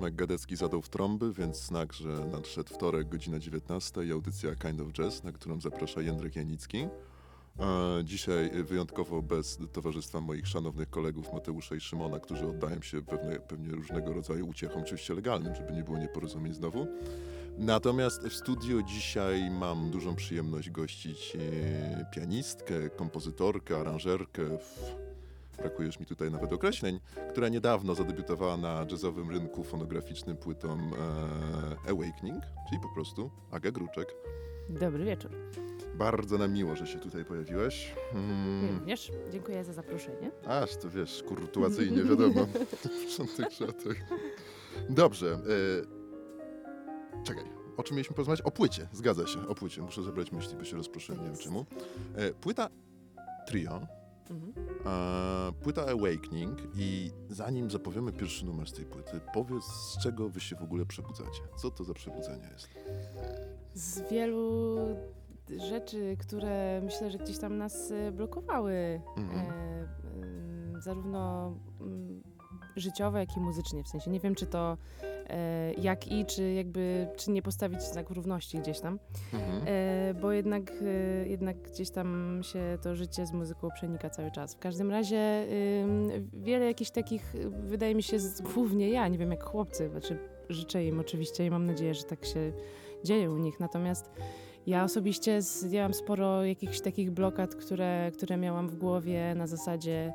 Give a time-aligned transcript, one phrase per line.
[0.00, 4.80] Tomek Gadecki zadał w trąby, więc znak, że nadszedł wtorek, godzina 19 i audycja Kind
[4.80, 6.86] of Jazz, na którą zaprasza Jędrek Janicki.
[8.04, 13.72] Dzisiaj wyjątkowo bez towarzystwa moich szanownych kolegów Mateusza i Szymona, którzy oddają się pewne, pewnie
[13.72, 16.86] różnego rodzaju uciechom, oczywiście legalnym, żeby nie było nieporozumień znowu.
[17.58, 24.42] Natomiast w studio dzisiaj mam dużą przyjemność gościć e, pianistkę, kompozytorkę, aranżerkę,
[25.60, 27.00] brakuje już mi tutaj nawet określeń,
[27.30, 34.14] która niedawno zadebiutowała na jazzowym rynku fonograficznym płytą e, Awakening, czyli po prostu Aga Gruczek.
[34.68, 35.30] Dobry wieczór.
[35.94, 37.94] Bardzo nam miło, że się tutaj pojawiłeś.
[38.14, 40.30] Mm, Również dziękuję za zaproszenie.
[40.46, 42.46] aż to wiesz, kurtuacyjnie wiadomo.
[43.28, 43.96] w tych szatach.
[44.90, 45.32] Dobrze.
[45.34, 47.44] E, czekaj,
[47.76, 48.40] o czym mieliśmy porozmawiać?
[48.42, 49.82] O płycie, zgadza się, o płycie.
[49.82, 51.66] Muszę zebrać myśli, bo się rozproszyłem, nie wiem czemu.
[52.16, 52.68] E, płyta
[53.46, 53.80] Trio,
[54.30, 54.52] Mhm.
[54.86, 60.40] e, płyta Awakening i zanim zapowiemy pierwszy numer z tej płyty, powiedz z czego wy
[60.40, 61.42] się w ogóle przebudzacie.
[61.56, 62.68] Co to za przebudzenie jest?
[63.74, 64.76] Z wielu
[65.68, 69.40] rzeczy, które myślę, że gdzieś tam nas e, blokowały, Mhm.
[69.50, 71.52] e, zarówno
[72.76, 73.84] życiowe, jak i muzycznie.
[73.84, 74.76] W sensie nie wiem, czy to
[75.78, 78.98] jak i, czy jakby, czy nie postawić znaku równości gdzieś tam.
[79.34, 79.62] Mhm.
[79.66, 84.54] E, bo jednak, e, jednak gdzieś tam się to życie z muzyką przenika cały czas.
[84.54, 85.46] W każdym razie
[86.32, 88.16] wiele jakichś takich, wydaje mi się,
[88.54, 92.24] głównie ja, nie wiem jak chłopcy, znaczy życzę im oczywiście i mam nadzieję, że tak
[92.24, 92.52] się
[93.04, 94.10] dzieje u nich, natomiast
[94.66, 99.46] ja osobiście z, ja mam sporo jakichś takich blokad, które, które miałam w głowie na
[99.46, 100.12] zasadzie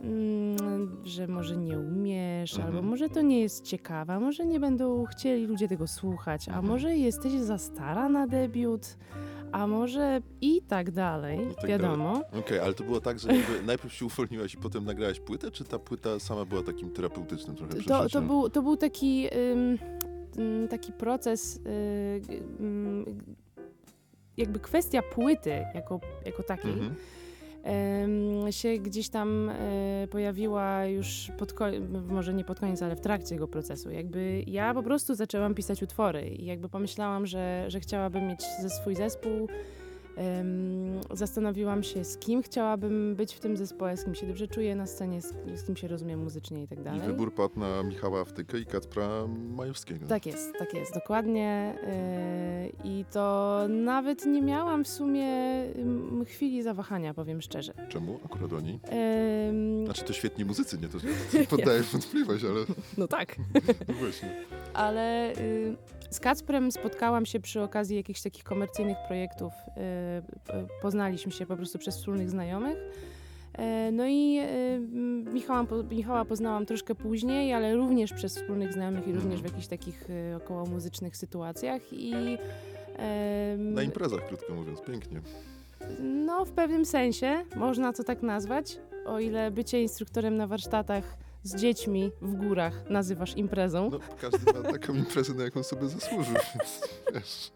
[0.00, 0.56] mm,
[1.04, 2.76] że może nie umiesz, Mhm.
[2.76, 6.66] albo może to nie jest ciekawe, może nie będą chcieli ludzie tego słuchać, a Mhm.
[6.66, 8.96] może jesteś za stara na debiut,
[9.52, 12.22] a może i tak dalej, I tak wiadomo.
[12.38, 13.28] Okej, ale to było tak, że
[13.66, 17.72] najpierw się uwolniłaś i potem nagrałaś płytę, czy ta płyta sama była takim terapeutycznym trochę
[17.74, 18.08] To, przeżyciem?
[18.08, 19.26] to, był, to był taki,
[20.70, 22.20] taki proces, y,
[24.36, 26.72] jakby kwestia płyty jako, jako takiej.
[26.72, 26.94] Mhm.
[28.50, 33.28] Się gdzieś tam e, pojawiła już pod koniec, może nie pod koniec, ale w trakcie
[33.28, 33.90] tego procesu.
[33.90, 38.70] Jakby ja po prostu zaczęłam pisać utwory i jakby pomyślałam, że, że chciałabym mieć ze
[38.70, 39.48] swój zespół.
[41.12, 44.86] Zastanowiłam się, z kim chciałabym być w tym zespole, z kim się dobrze czuję na
[44.86, 47.00] scenie, z, z kim się rozumiem muzycznie i tak I dalej.
[47.00, 49.08] wybór padł na Michała Wtykę i Kacpra
[49.56, 50.06] Majewskiego.
[50.06, 51.74] Tak jest, tak jest, dokładnie.
[52.84, 55.28] Yy, I to nawet nie miałam w sumie
[56.26, 57.72] chwili zawahania, powiem szczerze.
[57.88, 58.80] Czemu akurat oni?
[59.48, 60.98] Ym, Znaczy to świetni muzycy, nie to
[61.56, 62.60] poddaję wątpliwość, ale
[62.98, 63.36] no tak.
[63.88, 64.44] no właśnie.
[64.74, 65.76] Ale y,
[66.10, 69.52] z Kacprem spotkałam się przy okazji jakichś takich komercyjnych projektów.
[69.52, 69.80] Y,
[70.54, 72.76] y, poznaliśmy się po prostu przez wspólnych znajomych.
[73.58, 74.78] E, No i y,
[75.32, 80.10] Michała, Michała poznałam troszkę później, ale również przez wspólnych znajomych i również w jakichś takich
[80.10, 81.92] y, około muzycznych sytuacjach.
[81.92, 82.12] I
[83.58, 85.20] Na imprezach, krótko mówiąc, pięknie.
[86.00, 91.16] no, w pewnym sensie można to tak nazwać, o ile bycie instruktorem na warsztatach
[91.48, 93.90] z dziećmi w górach nazywasz imprezą.
[93.90, 97.52] No, każdy ma taką imprezę, na jaką sobie zasłużył, więc wiesz,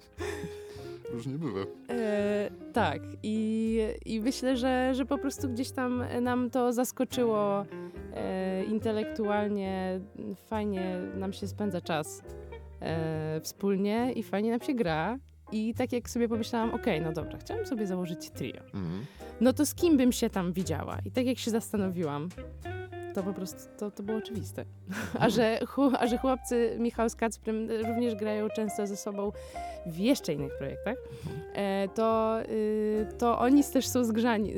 [1.12, 1.60] różnie bywa.
[1.90, 7.66] E, tak, i, i myślę, że, że po prostu gdzieś tam nam to zaskoczyło
[8.14, 10.00] e, intelektualnie.
[10.46, 12.22] Fajnie nam się spędza czas
[12.80, 15.18] e, wspólnie i fajnie nam się gra.
[15.52, 18.60] I tak jak sobie pomyślałam, okej, no dobra, chciałam sobie założyć trio.
[18.60, 19.04] Mhm.
[19.40, 20.98] No to z kim bym się tam widziała?
[21.04, 22.28] I tak jak się zastanowiłam,
[23.14, 24.64] to po prostu to, to było oczywiste.
[25.20, 25.58] A że,
[25.98, 29.32] a że chłopcy Michał z Kacprem również grają często ze sobą
[29.86, 30.96] w jeszcze innych projektach,
[31.54, 34.54] e, to, y, to oni też są zgrzani.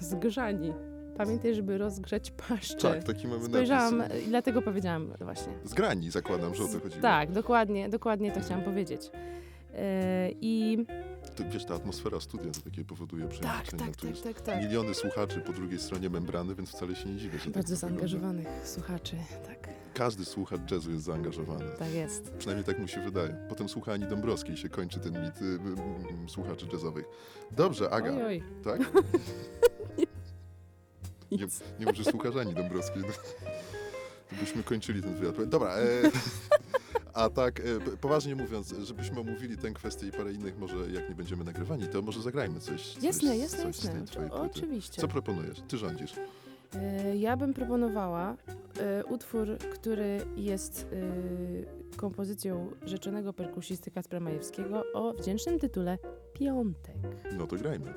[0.00, 0.72] Zgrzani.
[1.16, 2.76] Pamiętaj, żeby rozgrzać paszczę.
[2.90, 4.26] Tak, taki mamy Spojrzałam napis.
[4.26, 5.52] i dlatego powiedziałam właśnie.
[5.64, 7.02] Z grani zakładam, że o to chodziło.
[7.02, 9.10] Tak, dokładnie, dokładnie to chciałam powiedzieć.
[9.74, 10.84] E, I
[11.36, 13.84] To, wiesz, ta atmosfera studia to takie powoduje tak, przeniesienia.
[13.86, 14.62] tak, tak, jest tak, tak.
[14.62, 17.96] miliony słuchaczy po drugiej stronie membrany, więc wcale się nie dziwię, że tak Bardzo wygląda.
[17.96, 19.16] zaangażowanych słuchaczy,
[19.46, 21.64] tak, Każdy słuchacz jazzu jest zaangażowany.
[21.78, 22.30] tak jest.
[22.38, 23.46] Przynajmniej tak mu się wydaje.
[23.48, 27.04] Potem słucha Ani Dąbrowskiej się kończy ten mit y, y, y, słuchaczy jazzowych.
[27.50, 28.42] Dobrze, Aga, Oj, oj.
[28.64, 28.80] tak?
[31.32, 31.46] Nie,
[31.80, 33.02] nie może słuchasz Ani Dąbrowskiej.
[34.30, 35.44] To byśmy kończyli ten wywiad.
[35.48, 35.82] Dobra, e,
[37.14, 41.14] a tak, e, poważnie mówiąc, żebyśmy omówili tę kwestię i parę innych, może jak nie
[41.14, 43.02] będziemy nagrywani, to może zagrajmy coś.
[43.02, 44.32] Jasne, coś, jasne, coś jasne.
[44.32, 45.00] oczywiście.
[45.00, 45.60] Co proponujesz?
[45.68, 46.12] Ty rządzisz.
[46.74, 48.36] E, Ja bym proponowała
[48.80, 50.86] e, utwór, który jest
[51.96, 55.98] kompozycją rzeczonego perkusisty Kacpra Majewskiego o wdzięcznym tytule
[56.32, 56.96] Piątek.
[57.38, 57.94] No to grajmy.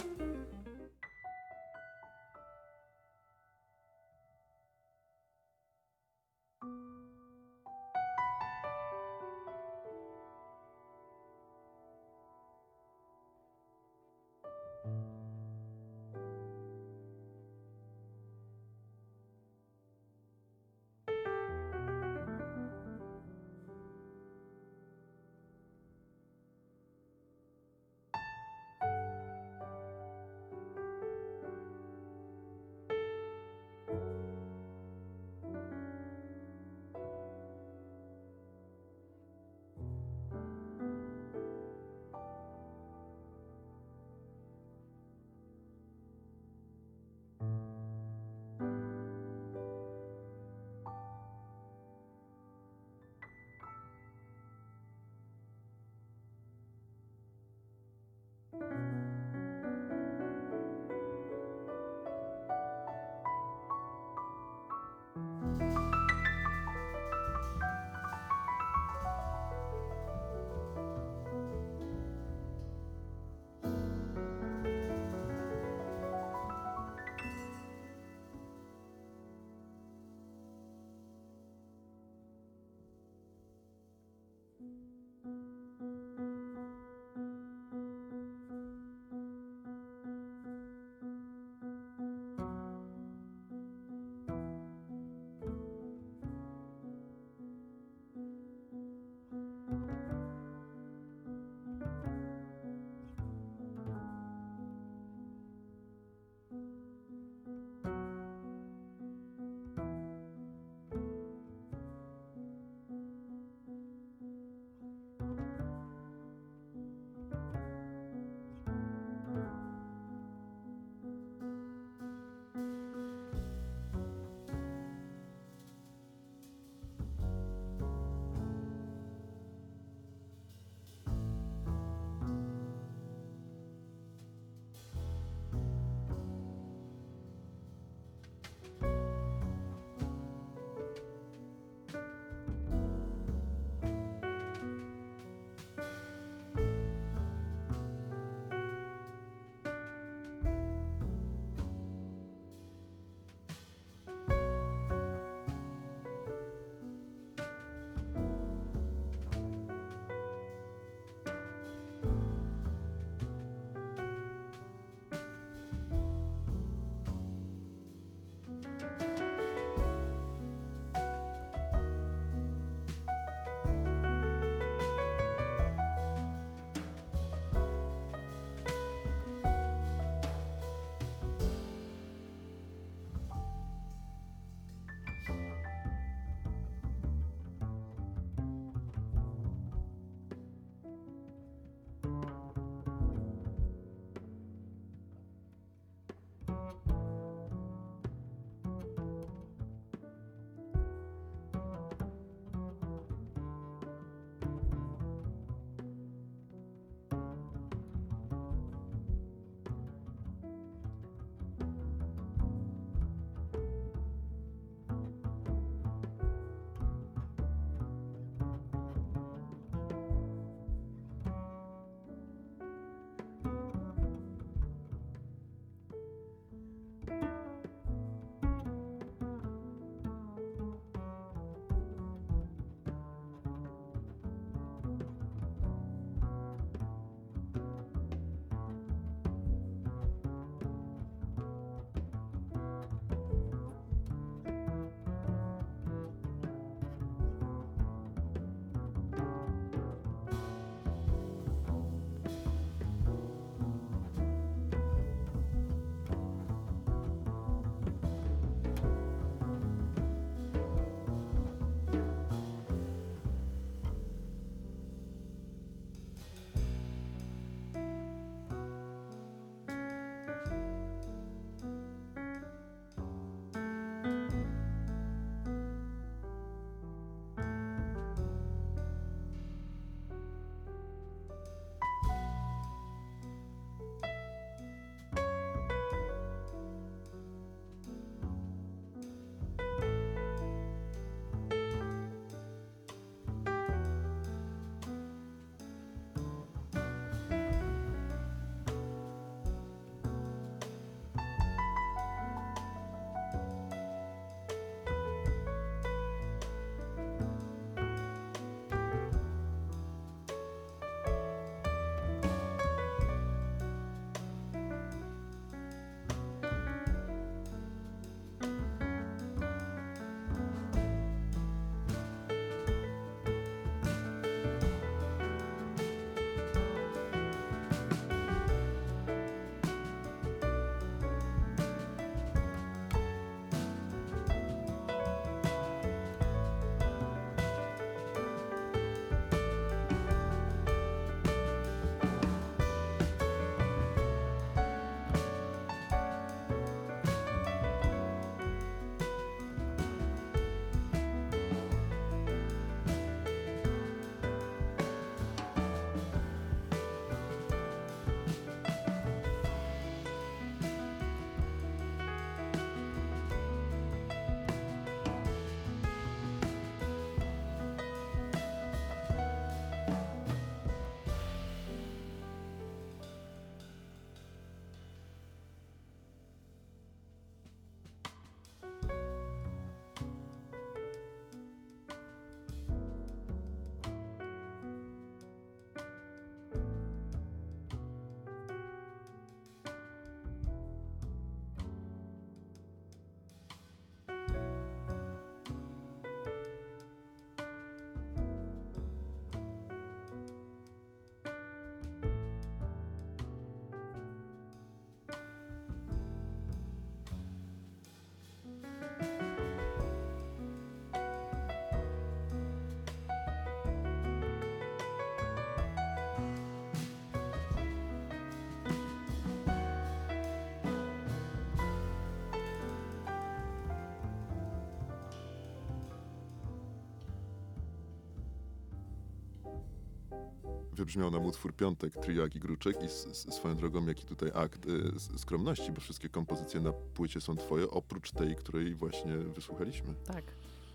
[430.73, 432.89] wybrzmiał nam utwór Piątek, trio Agi Gruczek i
[433.31, 438.11] swoją drogą, jaki tutaj akt y, skromności, bo wszystkie kompozycje na płycie są twoje, oprócz
[438.11, 439.93] tej, której właśnie wysłuchaliśmy.
[440.05, 440.23] Tak.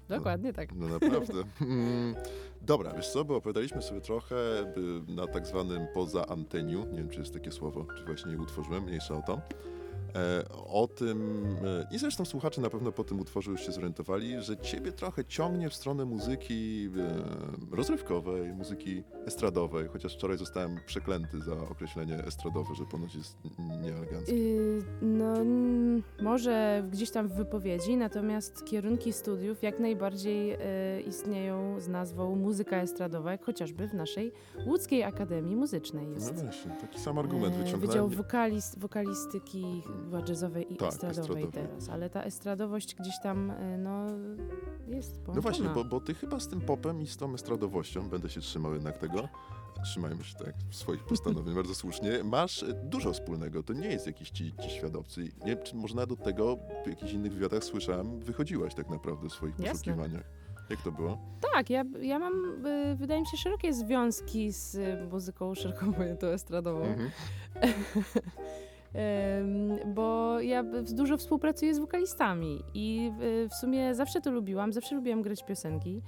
[0.08, 0.74] Dokładnie tak.
[0.74, 1.32] No naprawdę.
[1.60, 2.14] Mm,
[2.62, 4.36] Dobra, wiesz co, bo opowiadaliśmy sobie trochę
[5.08, 8.84] na tak zwanym poza anteniu, nie wiem czy jest takie słowo, czy właśnie je utworzyłem,
[8.84, 9.40] mniejsza o to,
[10.66, 14.56] o tym, e, i zresztą słuchacze na pewno po tym utworze już się zorientowali, że
[14.56, 21.52] ciebie trochę ciągnie w stronę muzyki e, rozrywkowej, muzyki estradowej, chociaż wczoraj zostałem przeklęty za
[21.52, 23.36] określenie estradowe, że ponoć jest
[24.28, 25.34] Yy, no,
[26.22, 30.56] może gdzieś tam w wypowiedzi, natomiast kierunki studiów jak najbardziej yy,
[31.06, 34.32] istnieją z nazwą muzyka estradowa, jak chociażby w naszej
[34.66, 36.42] Łódzkiej Akademii Muzycznej No jest.
[36.44, 37.80] właśnie, taki sam argument E, wyciągnąłem.
[37.88, 41.68] Wydział wokalist, wokalistyki chyba jazzowej i Tak, estradowej estradowej.
[41.68, 44.06] teraz, ale ta estradowość gdzieś tam e, no,
[44.88, 45.34] jest połączona.
[45.36, 48.40] No właśnie, bo, bo ty chyba z tym popem i z tą estradowością, będę się
[48.40, 49.28] trzymał jednak tego,
[49.82, 54.30] trzymajmy się tak swoich postanowień, bardzo słusznie, masz e, dużo wspólnego, to nie jest jakiś
[54.30, 55.32] ci, ci świadowcy.
[55.46, 59.72] Nie czy może tego w jakichś innych wywiadach słyszałem, wychodziłaś tak naprawdę w swoich Jasne.
[59.72, 60.24] poszukiwaniach.
[60.70, 61.18] Jak to było?
[61.54, 66.26] Tak, ja, ja mam, y, wydaje mi się, szerokie związki z y, muzyką szeroko pojętą
[66.26, 66.84] estradową.
[66.84, 67.10] Mhm.
[68.94, 74.94] Em, bo ja dużo współpracuję z wokalistami i y, w sumie zawsze to lubiłam, zawsze
[74.94, 76.02] lubiłam grać piosenki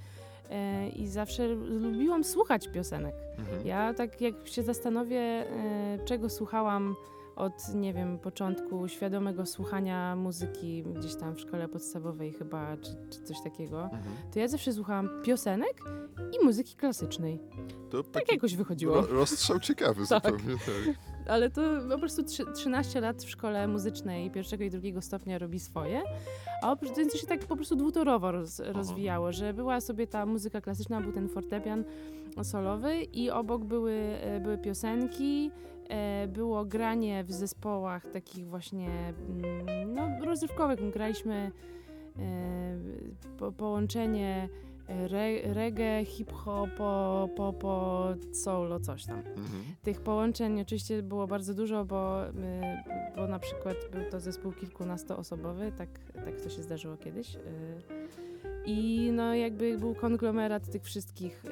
[0.95, 3.15] i zawsze lubiłam słuchać piosenek.
[3.39, 3.67] Mhm.
[3.67, 5.45] Ja tak jak się zastanowię, e,
[6.05, 6.95] czego słuchałam
[7.35, 13.21] od, nie wiem, początku świadomego słuchania muzyki gdzieś tam w szkole podstawowej chyba, czy, czy
[13.23, 14.03] coś takiego, Mhm.
[14.33, 15.73] to ja zawsze słuchałam piosenek
[16.41, 17.39] i muzyki klasycznej.
[17.89, 18.95] To Tak jakoś wychodziło.
[18.95, 20.23] ro, rozstrzał ciekawy Tak.
[20.25, 20.57] zupełnie.
[20.59, 20.95] Tak.
[21.27, 25.59] Ale to po prostu trzy- 13 lat w szkole muzycznej pierwszego i drugiego stopnia robi
[25.59, 26.01] swoje,
[26.63, 30.25] a oprócz tego to się tak po prostu dwutorowo roz, rozwijało, że była sobie ta
[30.25, 31.83] muzyka klasyczna, był ten fortepian
[32.43, 35.51] solowy i obok były, e, były piosenki,
[36.27, 38.89] było granie w zespołach takich właśnie
[39.29, 40.91] mm, no, rozrywkowych.
[40.91, 41.51] Graliśmy
[42.19, 42.77] e,
[43.37, 44.49] po, połączenie
[44.87, 49.17] re, reggae, hip-hopo, popo, solo, coś tam.
[49.17, 49.63] Mhm.
[49.83, 52.21] Tych połączeń oczywiście było bardzo dużo, bo,
[53.15, 57.37] bo na przykład był to zespół kilkunastoosobowy, tak, tak to się zdarzyło kiedyś.
[58.65, 61.43] I no jakby był konglomerat tych wszystkich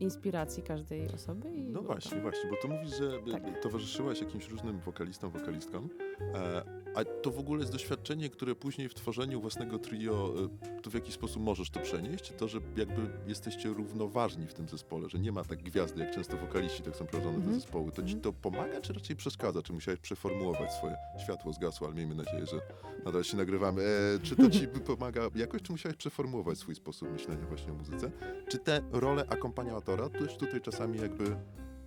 [0.00, 1.48] inspiracji każdej osoby.
[1.56, 2.22] No właśnie, to.
[2.22, 3.62] właśnie, bo tu mówisz, że Tak.
[3.62, 5.88] towarzyszyłaś jakimś różnym wokalistom, wokalistkom,
[6.34, 6.62] e,
[6.96, 10.32] a to w ogóle jest doświadczenie, które później w tworzeniu własnego trio,
[10.78, 12.32] y, to w jaki sposób możesz to przenieść?
[12.38, 16.36] To, że jakby jesteście równoważni w tym zespole, że nie ma tak gwiazdy, jak często
[16.36, 17.60] wokaliści tak są prowadzone te Mhm.
[17.60, 17.90] zespoły.
[17.92, 18.20] To ci Mhm.
[18.20, 19.62] to pomaga, czy raczej przeszkadza?
[19.62, 22.60] Czy musiałeś przeformułować swoje światło zgasło, ale miejmy nadzieję, że
[23.04, 23.82] nadal się nagrywamy.
[23.82, 28.10] E, czy to ci pomaga jakoś, czy musiałeś przeformułować swój sposób myślenia właśnie o muzyce?
[28.48, 31.36] Czy tę rolę akompaniatora też tutaj czasami jakby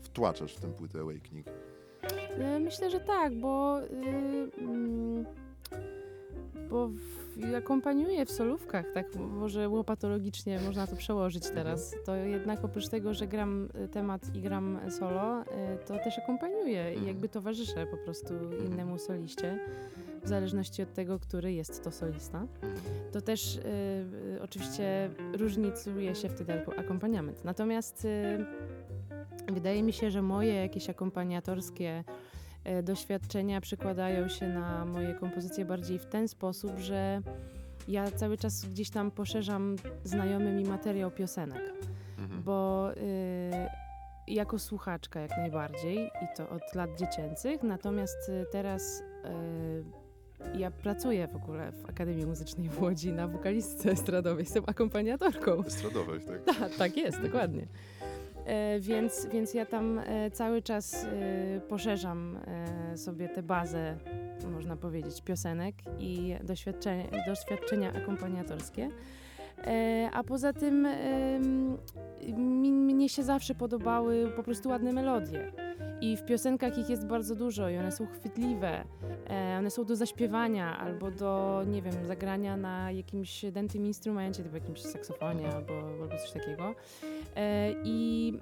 [0.02, 1.48] wtłaczasz w tę płytę Awakening?
[1.48, 3.86] Y, Myślę, że tak, bo, y,
[4.58, 4.89] mm,
[6.70, 11.96] bo w, akompaniuję w solówkach, tak może łopatologicznie można to przełożyć teraz.
[12.06, 15.46] To jednak oprócz tego, że gram y, temat i gram solo, y,
[15.88, 17.08] to też akompaniuję i Mhm.
[17.08, 18.34] jakby towarzyszę po prostu
[18.66, 19.60] innemu soliście,
[20.24, 22.46] w zależności od tego, który jest to solista.
[23.12, 23.60] To też y,
[24.36, 27.46] y, oczywiście różnicuje się wtedy ako- akompaniament.
[27.46, 28.46] Natomiast y,
[29.54, 32.04] wydaje mi się, że moje jakieś akompaniatorskie
[32.84, 37.22] doświadczenia przekładają się na moje kompozycje bardziej w ten sposób, że
[37.88, 41.62] ja cały czas gdzieś tam poszerzam znajomy mi materiał piosenek,
[42.18, 42.44] Mhm.
[42.44, 49.04] bo y, jako słuchaczka jak najbardziej i to od lat dziecięcych, natomiast y, teraz
[50.54, 55.64] y, ja pracuję w ogóle w Akademii Muzycznej w Łodzi na wokalistce estradowej, jestem akompaniatorką.
[55.64, 56.56] Estradowej, tak?
[56.60, 57.68] Tak, tak jest, dokładnie.
[58.46, 62.40] E, więc, więc ja tam e, cały czas e, poszerzam
[62.96, 63.98] sobie tę bazę,
[64.52, 68.90] można powiedzieć, piosenek i doświadczenia, doświadczenia akompaniatorskie.
[70.14, 70.88] A poza tym
[72.38, 75.52] mi, mnie się zawsze podobały po prostu ładne melodie.
[76.02, 78.84] I w piosenkach ich jest bardzo dużo i one są chwytliwe.
[79.30, 84.56] E, one są do zaśpiewania albo do, nie wiem, zagrania na jakimś dętym instrumencie, typu
[84.56, 86.76] jakimś saksofonie albo, albo coś takiego.
[87.36, 88.34] E, i,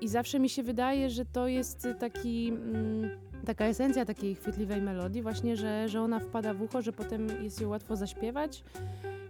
[0.00, 3.10] I zawsze mi się wydaje, że to jest taki, mm,
[3.46, 7.60] taka esencja takiej chwytliwej melodii, właśnie, że, że ona wpada w ucho, że potem jest
[7.60, 8.64] ją łatwo zaśpiewać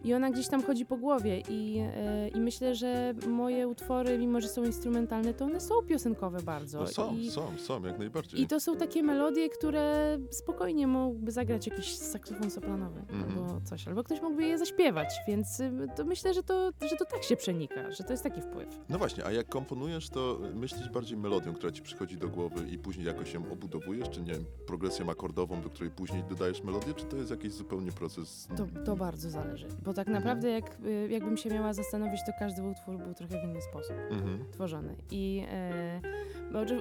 [0.04, 4.40] i ona gdzieś tam chodzi po głowie i, e, i myślę, że moje utwory, mimo
[4.40, 6.80] że są instrumentalne, to one są piosenkowe bardzo.
[6.80, 8.40] No są, I, są, są, jak najbardziej.
[8.40, 13.22] I to są takie melodie, które spokojnie mógłby zagrać jakiś saksofon sopranowy Mhm.
[13.38, 17.04] albo coś, albo ktoś mógłby je zaśpiewać, więc y, to myślę, że to, że to
[17.04, 18.80] tak się przenika, że to jest taki wpływ.
[18.88, 22.78] No właśnie, a jak komponujesz, to myślisz bardziej melodią, która ci przychodzi do głowy i
[22.78, 27.04] później jakoś ją obudowujesz, czy nie wiem, progresją akordową, do której później dodajesz melodię, czy
[27.04, 28.48] to jest jakiś zupełnie proces?
[28.56, 30.24] To, to bardzo zależy, bo tak Mhm.
[30.24, 33.96] naprawdę jak, y, jakbym się miała zastanowić, to każdy utwór był trochę w inny sposób
[34.10, 34.44] Mhm.
[34.52, 34.94] tworzony.
[35.10, 36.00] I e,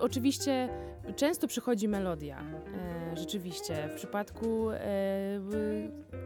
[0.01, 0.69] oczywiście
[1.15, 2.39] często przychodzi melodia,
[3.11, 3.89] e, rzeczywiście.
[3.91, 4.79] W przypadku e,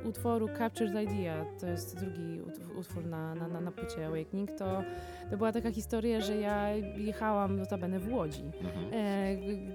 [0.05, 4.83] utworu Captured Idea, to jest drugi ut- utwór na, na, na, na płycie Awakening, to,
[5.31, 8.85] to była taka historia, że ja jechałam notabene w Łodzi Mhm.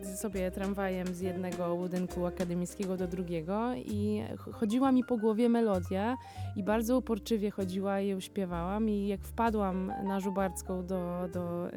[0.03, 5.49] e, sobie tramwajem z jednego budynku akademickiego do drugiego i ch- chodziła mi po głowie
[5.49, 6.17] melodia
[6.57, 11.69] i bardzo uporczywie chodziła i ją śpiewałam i jak wpadłam na Żubarską do, do,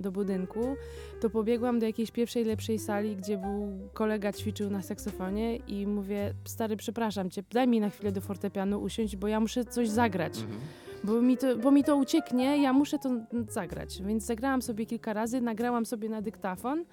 [0.00, 0.76] do budynku,
[1.20, 6.34] to pobiegłam do jakiejś pierwszej, lepszej sali, gdzie był kolega ćwiczył na saksofonie i mówię,
[6.44, 10.38] stary, przepraszam cię, daj mi na chwilę do fortepianu usiąść, bo ja muszę coś zagrać
[10.38, 10.60] Mhm.
[11.04, 13.10] bo mi, to, bo mi to ucieknie, ja muszę to
[13.48, 14.02] zagrać.
[14.02, 16.84] Więc zagrałam sobie kilka razy, nagrałam sobie na dyktafon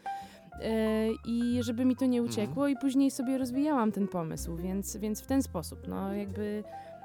[0.62, 5.22] e, i żeby mi to nie uciekło i później sobie rozwijałam ten pomysł, więc, więc
[5.22, 6.64] w ten sposób, no jakby...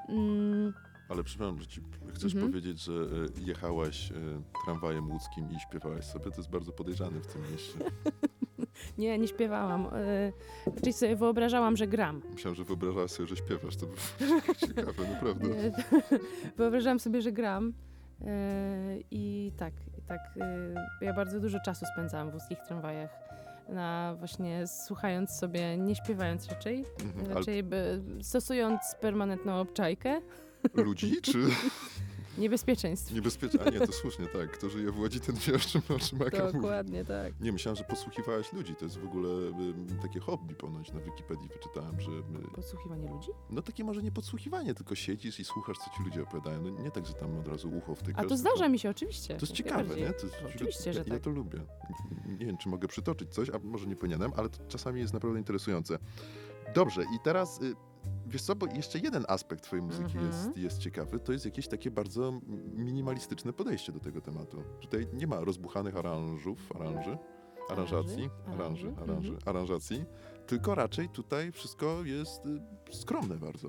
[0.08, 0.72] Mm,
[1.08, 1.80] Ale przepraszam, że ci
[2.14, 2.52] chcesz Mhm.
[2.52, 4.14] powiedzieć, że e, jechałaś e,
[4.64, 7.78] tramwajem łódzkim i śpiewałaś sobie, to jest bardzo podejrzane w tym mieście.
[8.98, 9.86] nie, nie śpiewałam.
[9.92, 10.32] E,
[10.76, 12.22] raczej sobie wyobrażałam, że gram.
[12.32, 13.94] Myślałem, że wyobrażałaś sobie, że śpiewasz, to by
[14.66, 15.48] ciekawe, naprawdę.
[16.56, 17.72] Wyobrażałam sobie, że gram.
[18.26, 20.20] E, I tak, i tak.
[20.40, 23.10] e, ja bardzo dużo czasu spędzałam w łódzkich tramwajach.
[23.68, 27.24] Na właśnie słuchając sobie, nie śpiewając raczej, Mhm.
[27.26, 30.20] Ale raczej by, stosując permanentną obczajkę
[30.74, 31.38] ludzi, czy
[32.38, 33.12] niebezpieczeństw.
[33.14, 33.60] niebezpiecznie?
[33.66, 34.50] A nie, to słusznie, tak.
[34.50, 36.52] Kto żyje w Łodzi, ten wie, o czym, o czym Aka mówi.
[36.52, 37.40] Dokładnie tak.
[37.40, 38.74] Nie, myślałem, że podsłuchiwałaś ludzi.
[38.74, 42.10] To jest w ogóle ym, takie hobby ponoć na Wikipedii wyczytałem, że...
[42.10, 43.28] y, Podsłuchiwanie ludzi?
[43.50, 46.62] No takie może nie podsłuchiwanie, tylko siedzisz i słuchasz, co ci ludzie opowiadają.
[46.62, 48.14] No nie tak, że tam od razu ucho wtykasz.
[48.18, 49.34] A to tylko- zdarza mi się oczywiście.
[49.36, 50.12] To jest ciekawe, nie?
[50.12, 51.12] To Oczywiście, że ja, tak.
[51.14, 51.60] ja to lubię.
[52.38, 55.38] Nie wiem, czy mogę przytoczyć coś, a może nie powinienem, ale to czasami jest naprawdę
[55.38, 55.98] interesujące.
[56.74, 57.62] Dobrze, i teraz...
[57.62, 57.74] Y,
[58.28, 60.26] Wiesz co, bo jeszcze jeden aspekt twojej muzyki Mhm.
[60.26, 62.40] jest, jest ciekawy, to jest jakieś takie bardzo
[62.74, 64.62] minimalistyczne podejście do tego tematu.
[64.80, 67.18] Tutaj nie ma rozbuchanych aranżów, aranży,
[67.70, 70.04] aranżacji, Aranży, aranży, aranży, aranżacji,
[70.46, 72.60] tylko raczej tutaj wszystko jest y,
[72.96, 73.68] skromne bardzo.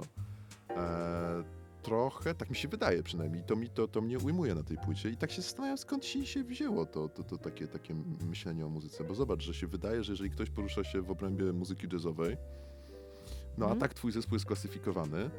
[0.70, 1.44] E,
[1.84, 5.10] trochę, tak mi się wydaje przynajmniej, to, mi, to, to mnie ujmuje na tej płycie
[5.10, 7.96] i tak się zastanawiam, skąd ci się wzięło to, to, to takie, takie
[8.30, 11.54] myślenie o muzyce, bo zobacz, że się wydaje, że jeżeli ktoś porusza się w obrębie
[11.54, 12.38] muzyki jazzowej,
[13.60, 13.80] no a Mhm.
[13.80, 15.30] tak twój zespół jest klasyfikowany,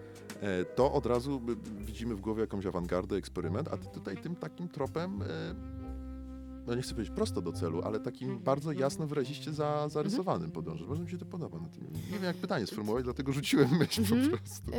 [0.40, 1.40] e, to od razu
[1.80, 5.26] widzimy w głowie jakąś awangardę, eksperyment, a ty tutaj tym takim tropem, e,
[6.66, 10.86] no nie chcę powiedzieć prosto do celu, ale takim bardzo jasno, wyraziście za, zarysowanym podążasz.
[10.88, 11.58] Bardzo mi się to podoba.
[11.58, 11.84] Na tym.
[11.92, 14.30] Nie wiem jak pytanie sformułować, dlatego rzuciłem myśl Mhm.
[14.30, 14.70] po prostu.
[14.74, 14.78] E,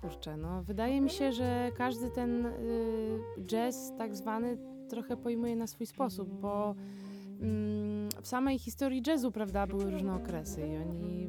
[0.00, 2.52] kurczę, no wydaje mi się, że każdy ten y,
[3.46, 6.84] jazz tak zwany trochę pojmuje na swój sposób, bo mm,
[8.22, 11.24] w samej historii jazzu, prawda, były różne okresy i oni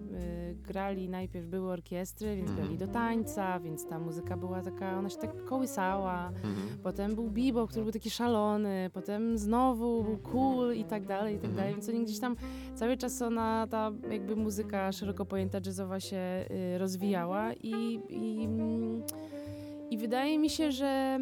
[0.52, 2.66] y, grali, najpierw były orkiestry, więc Mhm.
[2.68, 6.56] grali do tańca, więc ta muzyka była taka, ona się tak kołysała, Mhm.
[6.84, 11.38] potem był bebop, który był taki szalony, potem znowu był cool i tak dalej, i
[11.38, 11.58] tak Mhm.
[11.58, 12.36] dalej, więc oni gdzieś tam
[12.76, 16.18] cały czas ona, ta jakby muzyka szeroko pojęta jazzowa się
[16.52, 19.04] y, rozwijała i, i, mm,
[19.90, 21.18] i wydaje mi się, że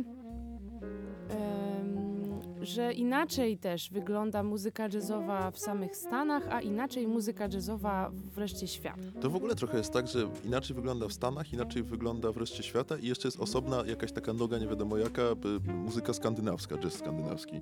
[1.30, 1.63] em,
[2.64, 8.68] że inaczej też wygląda muzyka jazzowa w samych Stanach, a inaczej muzyka jazzowa w reszcie
[8.68, 9.02] świata.
[9.22, 12.64] To w ogóle trochę jest tak, że inaczej wygląda w Stanach, inaczej wygląda w reszcie
[12.64, 15.22] świata i jeszcze jest osobna jakaś taka noga, nie wiadomo jaka,
[15.76, 17.62] muzyka skandynawska, jazz skandynawski.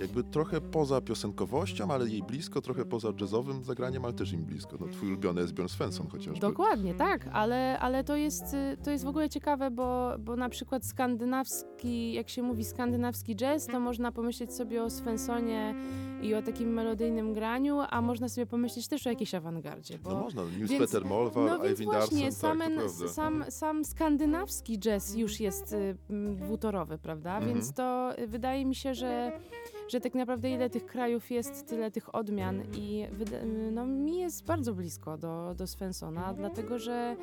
[0.00, 4.76] Jakby trochę poza piosenkowością, ale jej blisko, trochę poza jazzowym zagraniem, ale też im blisko.
[4.80, 6.40] No twój ulubiony jest Björn Svensson chociażby.
[6.40, 8.44] Dokładnie, tak, ale, ale to, jest,
[8.84, 13.66] to jest w ogóle ciekawe, bo, bo na przykład skandynawski, jak się mówi skandynawski jazz,
[13.66, 15.74] to można pomyśleć sobie o Svensonie
[16.22, 20.10] i o takim melodyjnym graniu, a można sobie pomyśleć też o jakiejś awangardzie, bo...
[20.10, 20.42] No można,
[20.78, 23.08] Peter Molvar, No więc Eivind właśnie, tak, to prawda.
[23.08, 25.96] sam, sam skandynawski jazz już jest y,
[26.36, 27.36] dwutorowy, prawda?
[27.36, 27.54] Mhm.
[27.54, 29.32] Więc to y, wydaje mi się, że,
[29.88, 33.06] że tak naprawdę ile tych krajów jest, tyle tych odmian i
[33.72, 37.16] no, mi jest bardzo blisko do, do Svensona, dlatego że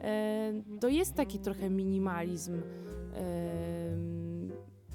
[0.00, 4.23] e, to jest taki trochę minimalizm em,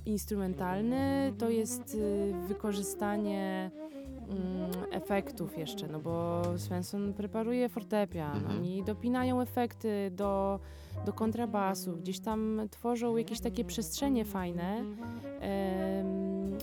[0.06, 3.72] instrumentalny, to jest y, wykorzystanie
[4.30, 8.58] mm, efektów jeszcze, no bo Svensson preparuje fortepian, Mhm.
[8.58, 10.60] oni dopinają efekty do,
[11.06, 14.84] do kontrabasu, gdzieś tam tworzą jakieś takie przestrzenie fajne
[15.40, 16.58] em,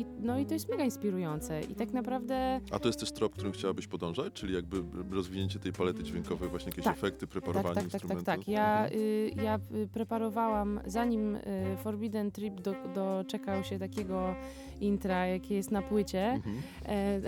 [0.00, 3.32] i no i to jest mega inspirujące i tak naprawdę A to jest też trop,
[3.32, 4.32] którym chciałabyś podążać?
[4.32, 4.76] Czyli jakby
[5.10, 6.96] rozwinięcie tej palety dźwiękowej, właśnie jakieś Tak.
[6.96, 8.24] efekty, tak, preparowanie tak, tak, tak, instrumentu?
[8.24, 8.48] tak.
[8.48, 9.00] Ja, Mhm.
[9.00, 11.40] y, ja y, preparowałam, zanim y,
[11.82, 14.34] Forbidden Trip do, doczekał się takiego
[14.80, 16.56] intra, jakie jest na płycie, Mhm.
[16.86, 17.20] E,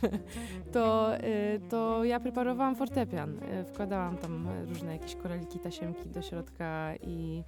[0.72, 1.20] to, e,
[1.70, 3.38] to ja preparowałam fortepian.
[3.50, 7.42] E, Wkładałam tam różne jakieś koraliki, tasiemki do środka i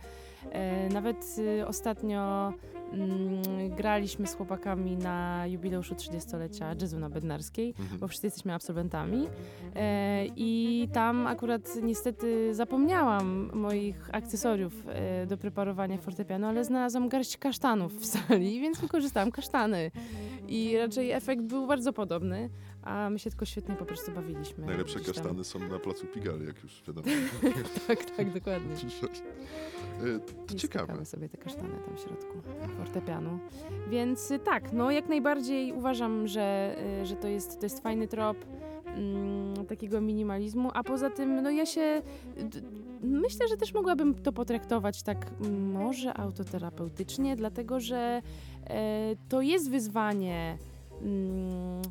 [0.93, 2.53] nawet ostatnio
[2.93, 3.43] mm,
[3.77, 8.01] graliśmy z chłopakami na jubileuszu 30-lecia jazzu na Bednarskiej, Mhm.
[8.01, 9.29] bo wszyscy jesteśmy absolwentami
[10.37, 14.73] i tam akurat niestety zapomniałam moich akcesoriów
[15.27, 19.91] do preparowania fortepianu, ale znalazłam garść kasztanów w sali, więc wykorzystałam kasztany.
[20.49, 22.51] I raczej efekt był bardzo podobny,
[22.83, 24.67] a my się tylko świetnie po prostu bawiliśmy.
[24.67, 25.05] Najlepsze tam.
[25.05, 27.07] kasztany są na placu Pigalle, jak już wiadomo.
[27.89, 28.75] Tak, tak, dokładnie.
[28.75, 31.05] E, To I ciekawe.
[31.05, 32.43] sobie te kasztany tam w środku
[32.79, 33.39] fortepianu.
[33.91, 38.09] Więc y, tak, no jak najbardziej uważam, że, y, że to, jest, to jest fajny
[38.09, 38.37] trop
[38.95, 42.03] mm, takiego minimalizmu, a poza tym no ja się
[43.03, 45.31] myślę, że też mogłabym to potraktować tak
[45.73, 48.23] może autoterapeutycznie, dlatego że
[48.67, 50.59] e, to jest wyzwanie
[51.03, 51.83] mm,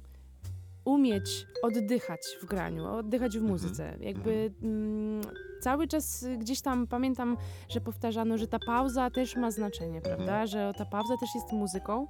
[0.86, 3.98] umieć oddychać w graniu, oddychać w muzyce.
[4.00, 5.22] Jakby mm,
[5.62, 7.38] cały czas gdzieś tam pamiętam,
[7.70, 10.48] że powtarzano, że ta pauza też ma znaczenie, prawda?
[10.48, 12.08] Że ta pauza też jest muzyką.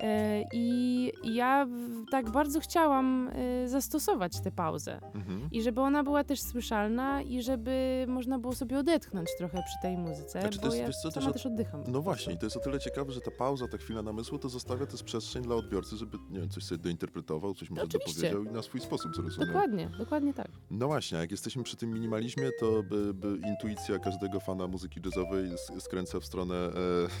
[0.00, 1.66] E, I ja
[2.10, 3.28] tak bardzo chciałam
[3.64, 5.00] e, zastosować tę pauzę.
[5.14, 5.48] Mhm.
[5.52, 9.96] I żeby ona była też słyszalna i żeby można było sobie odetchnąć trochę przy tej
[9.98, 11.84] muzyce, Znaczy, to bo jest- ja wiesz co, też sama o- też oddycham.
[11.88, 14.48] No właśnie, i to jest o tyle ciekawe, że ta pauza, ta chwila namysłu, to
[14.48, 18.22] zostawia też przestrzeń dla odbiorcy, żeby, nie wiem, coś sobie dointerpretował, coś może Oczywiście.
[18.22, 19.46] dopowiedział i na swój sposób zrozumiał.
[19.46, 20.48] Dokładnie, dokładnie tak.
[20.70, 25.50] No właśnie, jak jesteśmy przy tym minimalizmie, to by, by intuicja każdego fana muzyki jazzowej
[25.78, 26.70] skręca w stronę, e,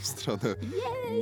[0.00, 0.54] w stronę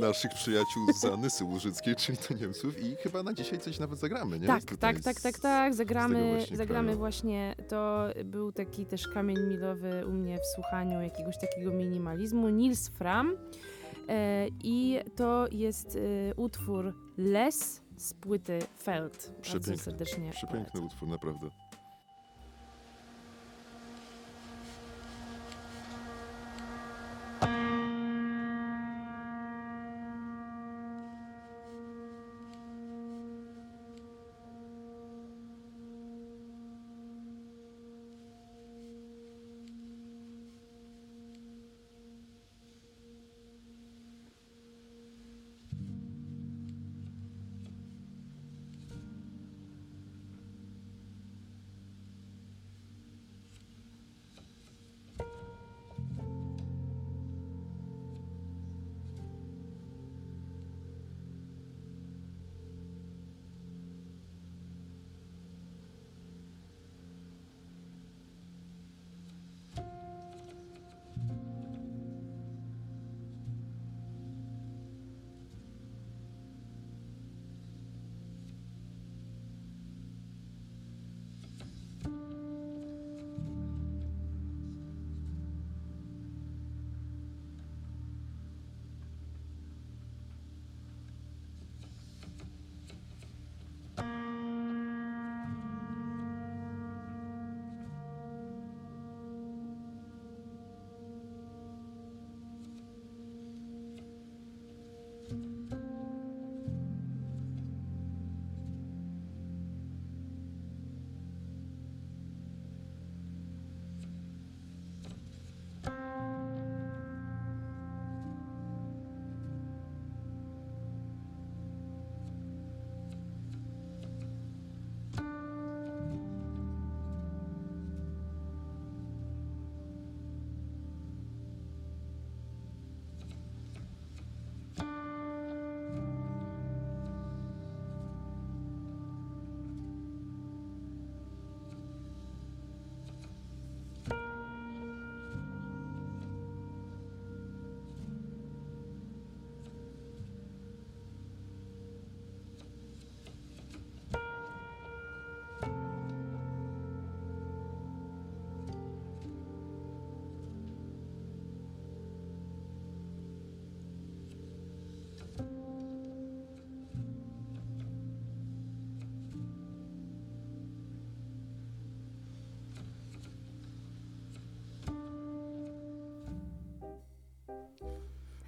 [0.00, 1.04] naszych przyjaciół z
[1.44, 4.46] Anysy Łużyckiej, czyli to Niemców i chyba na dzisiaj coś nawet zagramy, nie?
[4.46, 5.74] Tak, Tutaj tak, tak, tak, tak.
[5.74, 6.98] Zagramy, właśnie zagramy kraju.
[6.98, 7.54] właśnie.
[7.68, 12.48] To był taki też kamień milowy u mnie w słuchaniu jakiegoś takiego minimalizmu.
[12.48, 13.36] Nils Fram.
[14.08, 15.96] E, I to jest
[16.30, 19.12] e, utwór Les z płyty Feld.
[19.26, 20.86] Bardzo Przepiękny, serdecznie Przepiękny polecam.
[20.86, 21.50] utwór, naprawdę.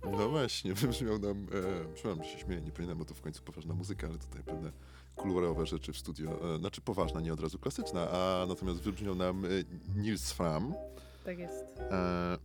[0.05, 3.43] No właśnie, wybrzmiał nam, e, przepraszam, że się śmieję, nie powinienem, bo to w końcu
[3.43, 4.73] poważna muzyka, ale tutaj pewne
[5.17, 9.45] kulurowe rzeczy w studio, e, znaczy poważna, nie od razu klasyczna, a natomiast wybrzmiał nam
[9.45, 9.49] e,
[9.97, 10.75] Nils Fram.
[11.25, 11.65] Tak jest.
[11.81, 12.39] E,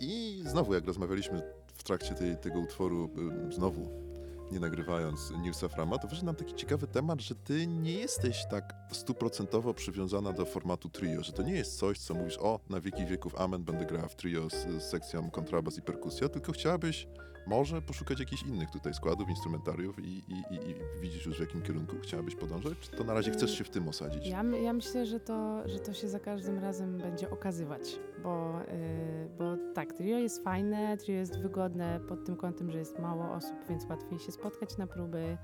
[0.00, 1.42] I znowu, jak rozmawialiśmy
[1.74, 3.10] w trakcie tej, tego utworu,
[3.48, 4.06] e, znowu
[4.52, 8.74] nie nagrywając Nilsa Frama, to wyszedł nam taki ciekawy temat, że ty nie jesteś tak
[8.92, 13.06] stuprocentowo przywiązana do formatu trio, że to nie jest coś, co mówisz, o, na wieki
[13.06, 17.06] wieków amen, będę grała w trio z, sekcją kontrabas i perkusja, tylko chciałabyś
[17.46, 21.62] może poszukać jakichś innych tutaj składów, instrumentariów i, i, i, i widzisz już w jakim
[21.62, 24.26] kierunku chciałabyś podążać, czy to na razie chcesz się w tym osadzić?
[24.26, 29.28] Ja, ja myślę, że to, że to się za każdym razem będzie okazywać, bo, yy,
[29.38, 33.56] bo tak, trio jest fajne, trio jest wygodne pod tym kątem, że jest mało osób,
[33.68, 35.38] więc łatwiej się spotkać na próby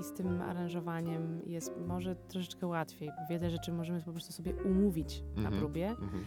[0.00, 3.10] i z tym aranżowaniem jest może troszeczkę łatwiej.
[3.30, 5.58] Wiele rzeczy możemy po prostu sobie umówić na Mhm.
[5.58, 6.24] próbie Mhm.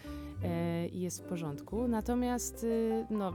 [0.81, 1.87] yy, i jest w porządku.
[1.87, 3.31] Natomiast yy, no,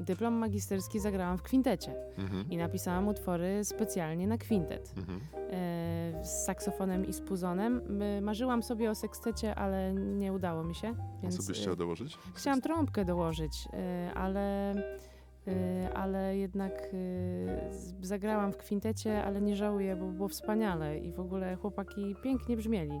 [0.00, 2.50] dyplom magisterski zagrałam w kwintecie Mhm.
[2.50, 5.20] i napisałam utwory specjalnie na kwintet Mhm.
[5.50, 7.80] e, z saksofonem i z puzonem.
[8.22, 10.88] Marzyłam sobie o sekstecie, ale nie udało mi się.
[11.18, 12.18] A Więc co byś e, chciała dołożyć?
[12.34, 14.82] chciałam trąbkę dołożyć, e, ale, e,
[15.94, 16.72] ale jednak
[17.70, 22.56] z- zagrałam w kwintecie, ale nie żałuję, bo było wspaniale i w ogóle chłopaki pięknie
[22.56, 23.00] brzmieli.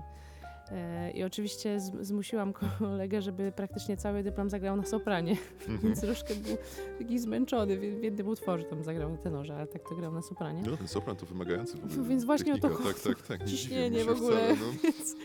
[0.72, 5.36] E, I oczywiście zmusiłam kolegę, żeby praktycznie cały dyplom zagrał na sopranie,
[5.68, 5.78] Mhm.
[5.82, 6.56] więc troszkę był
[6.98, 7.76] taki zmęczony.
[7.76, 10.62] W jednym utworze tam zagrał na tenorze, ale tak to grał na sopranie.
[10.66, 12.08] No, ten sopran to wymagający w ogóle.
[12.08, 12.92] Więc właśnie o to technika.
[12.92, 13.44] Tak, tak, tak.
[13.48, 14.36] Ciśnienie w ogóle.
[14.36, 14.72] Wcale, no.
[14.82, 15.16] Więc,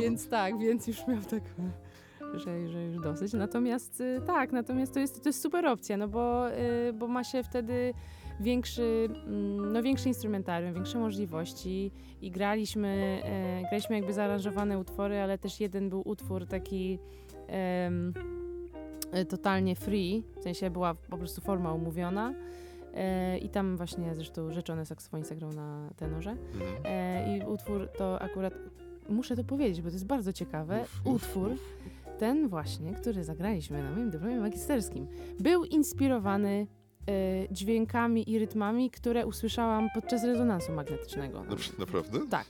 [0.00, 1.42] więc tak, więc już miał tak,
[2.34, 3.32] że, że już dosyć.
[3.32, 7.24] Natomiast y, tak, natomiast to jest, to jest super opcja, no bo, y, bo ma
[7.24, 7.94] się wtedy
[8.40, 11.92] większy, mm, no większe instrumentarium, większe możliwości
[12.22, 16.98] i graliśmy, e, graliśmy jakby zaaranżowane utwory, ale też jeden był utwór taki
[17.48, 17.90] e,
[19.28, 22.34] totalnie free, w sensie była po prostu forma umówiona.
[22.94, 26.30] E, I tam właśnie zresztą rzeczony saksofonista grał na tenorze.
[26.30, 26.76] Mhm.
[26.84, 28.54] E, I utwór to akurat,
[29.08, 30.84] muszę to powiedzieć, bo to jest bardzo ciekawe.
[31.04, 31.50] Utwór.
[32.22, 35.06] Ten właśnie, który zagraliśmy na moim dyplomie magisterskim,
[35.40, 36.66] był inspirowany
[37.08, 41.40] e, dźwiękami i rytmami, które usłyszałam podczas rezonansu magnetycznego.
[41.42, 42.18] Napr- Naprawdę?
[42.30, 42.46] Tak.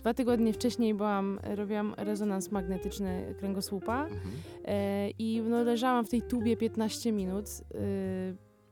[0.00, 4.20] Dwa tygodnie wcześniej byłam, robiłam rezonans magnetyczny kręgosłupa Mhm.
[4.64, 7.44] e, i no, leżałam w tej tubie 15 minut.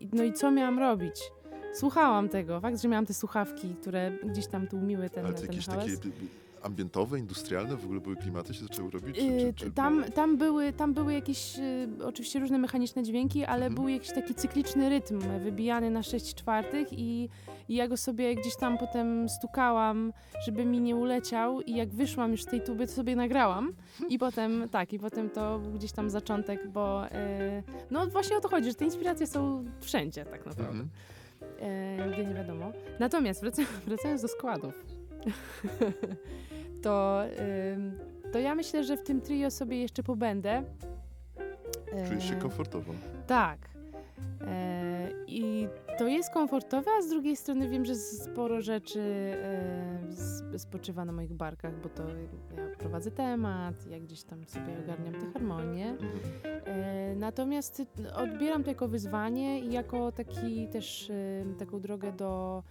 [0.01, 1.17] i- no i co miałam robić?
[1.75, 2.61] Słuchałam tego.
[2.61, 5.85] Fakt, że miałam te słuchawki, które gdzieś tam tłumiły ten, Ale ten jakieś hałas.
[5.85, 9.17] takie y, y, ambientowe, industrialne w ogóle były klimaty się zaczęły robić?
[9.17, 13.45] Czy, Yy, czy, czy tam, tam, były, tam były jakieś y, oczywiście różne mechaniczne dźwięki,
[13.45, 13.75] ale Mhm.
[13.75, 17.29] był jakiś taki cykliczny rytm wybijany na 6 czwartych i,
[17.69, 20.13] i ja go sobie gdzieś tam potem stukałam,
[20.47, 23.73] żeby mi nie uleciał i jak wyszłam już z tej tuby, to sobie nagrałam
[24.09, 27.11] i potem tak, i potem to był gdzieś tam zaczątek, bo y,
[27.91, 30.63] no właśnie o to chodzi, że te inspiracje są wszędzie tak naprawdę.
[30.69, 30.89] Mhm.
[31.61, 32.73] E, nigdy nie wiadomo.
[33.01, 34.85] Natomiast wraca, wracając do składów,
[36.83, 37.23] to,
[38.33, 40.63] to ja myślę, że w tym trio sobie jeszcze pobędę.
[41.93, 42.93] E, Czujesz się komfortowo.
[43.27, 43.59] Tak.
[44.47, 49.01] E, I to jest komfortowe, a z drugiej strony wiem, że sporo rzeczy
[50.53, 52.03] e, spoczywa na moich barkach, bo to
[52.57, 55.91] ja prowadzę temat, ja gdzieś tam sobie ogarniam te harmonie.
[55.91, 56.11] Mhm.
[56.65, 57.83] E, Natomiast
[58.15, 61.13] odbieram to jako wyzwanie i jako taki też
[61.59, 62.63] taką drogę do,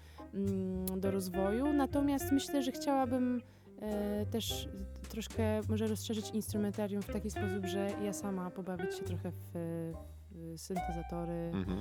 [0.97, 1.73] do rozwoju.
[1.73, 3.41] Natomiast myślę, że chciałabym
[3.81, 4.69] e, też
[5.09, 9.93] troszkę może rozszerzyć instrumentarium w taki sposób, że ja sama pobawić się trochę w, w
[10.61, 11.79] syntezatory Mhm.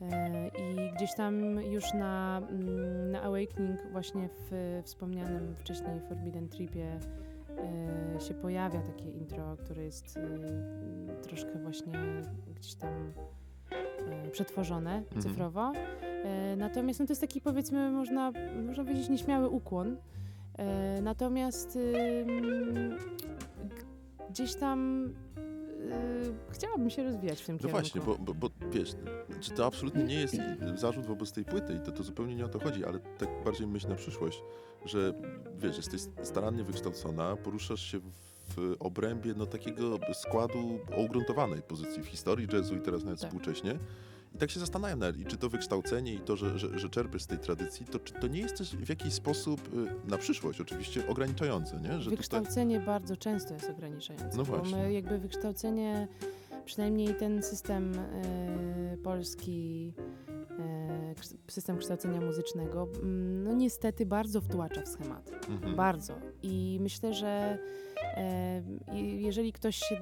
[0.00, 6.98] e, i gdzieś tam już na, mm, na Awakening właśnie w wspomnianym wcześniej Forbidden Tripie
[8.16, 10.18] e, się pojawia takie intro, które jest
[11.22, 11.92] troszkę właśnie
[12.56, 13.12] gdzieś tam
[14.32, 15.22] przetworzone Mhm.
[15.22, 15.72] cyfrowo.
[16.02, 18.32] E, natomiast no, to jest taki powiedzmy, można,
[18.66, 19.96] można powiedzieć, nieśmiały ukłon.
[20.58, 21.78] E, natomiast
[24.30, 27.80] gdzieś tam y, chciałabym się rozwijać w tym No kierunku.
[27.80, 28.90] właśnie, bo, bo, bo wiesz,
[29.40, 30.36] czy to absolutnie nie jest
[30.80, 33.66] zarzut wobec tej płyty i to, to zupełnie nie o to chodzi, ale tak bardziej
[33.66, 34.42] myśl na przyszłość,
[34.84, 35.14] że
[35.58, 38.29] wiesz, jesteś starannie wykształcona, poruszasz się w
[38.80, 43.30] obrębie no, takiego składu o ugruntowanej pozycji w historii jazzu i teraz nawet Tak.
[43.30, 43.78] współcześnie.
[44.34, 47.22] I tak się zastanawiam, nawet, i czy to wykształcenie i to, że, że, że czerpiesz
[47.22, 49.60] z tej tradycji, to czy to nie jest też w jakiś sposób,
[50.06, 51.88] y, na przyszłość oczywiście, ograniczające, nie?
[51.92, 52.16] Że tutaj...
[52.16, 54.36] Wykształcenie bardzo często jest ograniczające.
[54.36, 54.76] No właśnie.
[54.76, 56.08] my jakby wykształcenie,
[56.64, 59.92] przynajmniej ten system e, polski,
[61.48, 62.88] system kształcenia muzycznego,
[63.44, 65.32] no niestety bardzo wtłacza w schematy.
[65.48, 65.76] Mhm.
[65.76, 66.14] Bardzo.
[66.42, 67.58] I myślę, że
[68.16, 68.62] e,
[69.18, 69.96] jeżeli ktoś się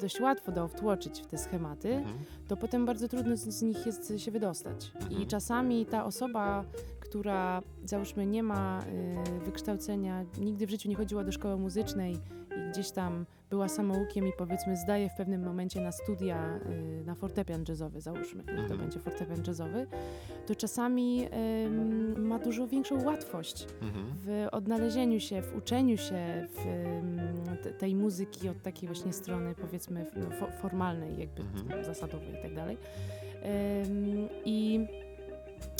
[0.00, 2.18] dość łatwo dał wtłoczyć w te schematy, Mhm.
[2.48, 4.92] to potem bardzo trudno z, z nich jest się wydostać.
[4.94, 5.22] Mhm.
[5.22, 6.64] I czasami ta osoba,
[7.00, 8.82] która załóżmy nie ma
[9.40, 12.14] y, wykształcenia, nigdy w życiu nie chodziła do szkoły muzycznej
[12.56, 16.60] i gdzieś tam była samoukiem i powiedzmy zdaje w pewnym momencie na studia
[17.00, 18.80] y, na fortepian jazzowy, załóżmy, niech to Mhm.
[18.80, 19.86] będzie fortepian jazzowy,
[20.46, 21.26] to czasami
[21.66, 24.04] ym, ma dużo większą łatwość Mhm.
[24.20, 26.64] w odnalezieniu się, w uczeniu się w,
[27.62, 31.84] te- tej muzyki od takiej właśnie strony powiedzmy no, fo- formalnej, jakby Mhm.
[31.84, 32.78] zasadowej i tak dalej.
[34.44, 34.86] I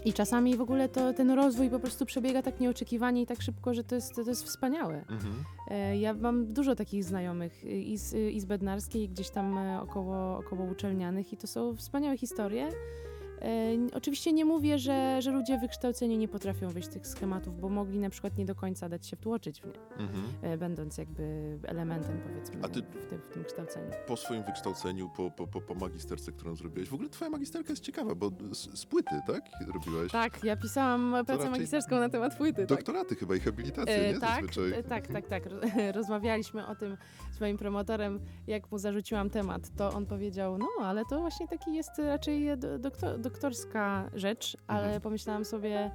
[0.04, 3.74] i czasami w ogóle to ten rozwój po prostu przebiega tak nieoczekiwanie i tak szybko,
[3.74, 5.04] że to jest, to jest wspaniałe.
[5.10, 5.34] Mhm.
[5.70, 9.80] E, Ja mam dużo takich znajomych i z, i z Bednarskiej, i gdzieś tam e,
[9.82, 12.68] około, około uczelnianych i to są wspaniałe historie.
[13.44, 17.68] E, Oczywiście nie mówię, że, że ludzie wykształceni nie potrafią wyjść z tych schematów, bo
[17.68, 20.24] mogli na przykład nie do końca dać się wtłoczyć w nie, Mhm.
[20.42, 23.90] e, będąc jakby elementem powiedzmy A ty- w, tym, w tym kształceniu.
[24.06, 27.82] Po swoim wykształceniu, po, po, po, po magisterce, którą zrobiłeś, w ogóle twoja magisterka jest
[27.82, 29.44] ciekawa, bo z, z płyty, tak?
[29.74, 32.66] Robiłaś Tak, ja pisałam pracę magisterską na temat płyty.
[32.66, 32.66] tak.
[32.78, 34.20] doktoraty chyba i habilitację, E, nie?
[34.20, 34.84] tak, Zazwyczaj.
[34.88, 35.46] tak, tak, tak.
[35.46, 35.60] Ro-
[35.94, 36.96] Rozmawialiśmy o tym
[37.34, 41.74] z moim promotorem, jak mu zarzuciłam temat, to on powiedział, no ale to właśnie taki
[41.74, 45.00] jest raczej do, doktor, doktorska rzecz, ale Mhm.
[45.00, 45.90] pomyślałam sobie,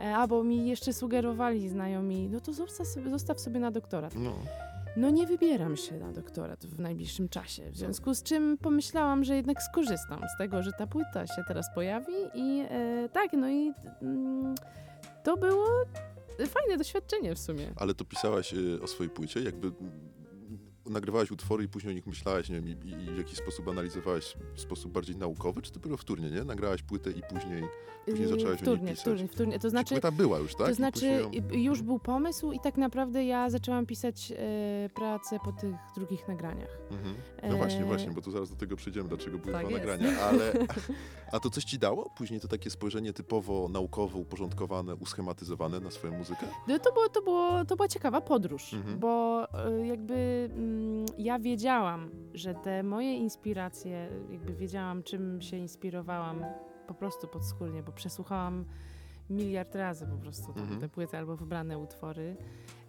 [0.00, 4.14] e, a bo mi jeszcze sugerowali znajomi, no to zostaw sobie, zostaw sobie na doktorat.
[4.14, 4.32] No.
[4.96, 9.36] No nie wybieram się na doktorat w najbliższym czasie, w związku z czym pomyślałam, że
[9.36, 13.72] jednak skorzystam z tego, że ta płyta się teraz pojawi i e, tak, no i
[14.02, 14.54] mm,
[15.24, 15.66] to było
[16.46, 17.66] fajne doświadczenie w sumie.
[17.76, 19.72] Ale to pisałaś y, o swojej płycie, jakby
[20.86, 23.68] mm, nagrywałaś utwory i później o nich myślałaś, nie wiem, i, i w jakiś sposób
[23.68, 26.44] analizowałaś w sposób bardziej naukowy, czy było wtórnie, nie?
[26.44, 27.62] Nagrałaś płytę i później,
[28.06, 29.00] później zaczęłaś o niej wtórnie, pisać.
[29.00, 29.52] wtórnie, wtórnie.
[29.58, 30.66] To Czy znaczy, płyta była już, tak?
[30.68, 35.52] to znaczy ją- już był pomysł i tak naprawdę ja zaczęłam pisać e, pracę po
[35.52, 36.78] tych drugich nagraniach.
[36.90, 37.14] Mhm.
[37.50, 39.86] No właśnie, E, właśnie, bo tu zaraz do tego przejdziemy, dlaczego były tak dwa jest.
[39.88, 40.52] nagrania, ale
[41.32, 42.10] a to coś ci dało?
[42.16, 46.46] Później to takie spojrzenie typowo naukowo, uporządkowane, uschematyzowane na swoją muzykę?
[46.68, 48.98] No, to, było, to, było, to była ciekawa podróż, Mhm.
[48.98, 50.73] bo e, jakby mm,
[51.18, 56.44] ja wiedziałam, że te moje inspiracje, jakby wiedziałam, czym się inspirowałam
[56.86, 58.64] po prostu podskórnie, bo przesłuchałam
[59.30, 60.80] miliard razy po prostu Mhm.
[60.80, 62.36] te płyty albo wybrane utwory.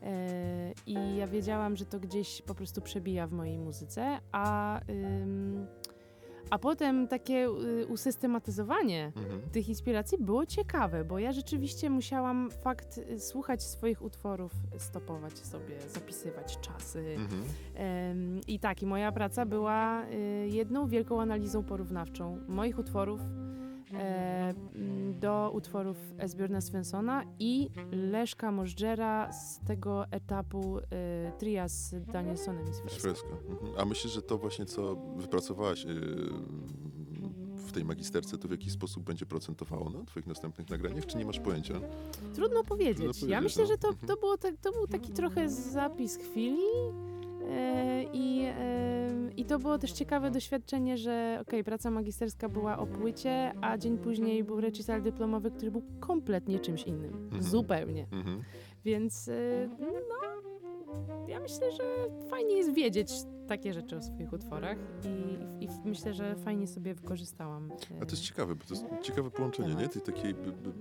[0.01, 4.79] E, I ja wiedziałam, że to gdzieś po prostu przebija w mojej muzyce, a,
[6.49, 7.47] a potem takie
[7.81, 9.41] y, usystematyzowanie Mhm.
[9.51, 15.75] tych inspiracji było ciekawe, bo ja rzeczywiście musiałam fakt y, słuchać swoich utworów, stopować sobie,
[15.89, 17.15] zapisywać czasy.
[17.17, 17.41] Mhm.
[18.47, 23.21] I tak, i moja praca była y, jedną wielką analizą porównawczą moich utworów
[25.19, 30.81] do utworów Esbjörna Svensona i Leszka Możdżera z tego etapu y,
[31.37, 32.79] tria z Danielsonem i z.
[33.01, 33.27] Fresko.
[33.49, 33.71] Mhm.
[33.77, 35.93] A myślisz, że to właśnie, co wypracowałaś yy,
[37.55, 41.25] w tej magisterce, to w jakiś sposób będzie procentowało na twoich następnych nagraniach, czy nie
[41.25, 41.73] masz pojęcia?
[42.35, 42.97] Trudno powiedzieć.
[42.97, 43.67] Trudno ja powiedzieć, myślę, no.
[43.67, 44.07] że to, Mhm.
[44.07, 46.61] to, było tak, to był taki trochę zapis chwili.
[48.13, 48.47] I,
[49.37, 53.97] I to było też ciekawe doświadczenie, że okej, praca magisterska była o płycie, a dzień
[53.97, 57.13] później był recital dyplomowy, który był kompletnie czymś innym.
[57.13, 57.43] Mhm.
[57.43, 58.07] Zupełnie.
[58.11, 58.41] Mhm.
[58.85, 60.15] Więc e, no,
[61.27, 61.83] ja myślę, że
[62.29, 63.11] fajnie jest wiedzieć
[63.45, 67.71] takie rzeczy o swoich utworach i, i myślę, że fajnie sobie wykorzystałam.
[67.71, 69.87] e, A to jest ciekawe, bo to jest ciekawe połączenie, nie?
[69.89, 70.71] Tej takiej b, b,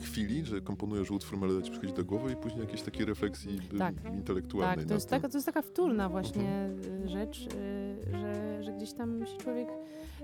[0.00, 3.94] chwili, że komponujesz utwór, melodia ci przychodzi do głowy i później jakiejś takiej refleksji Tak.
[4.14, 4.78] intelektualnej.
[4.78, 6.70] Tak, to jest, taka, to jest taka wtórna właśnie
[7.04, 9.68] y, rzecz, y, że, że gdzieś tam się człowiek...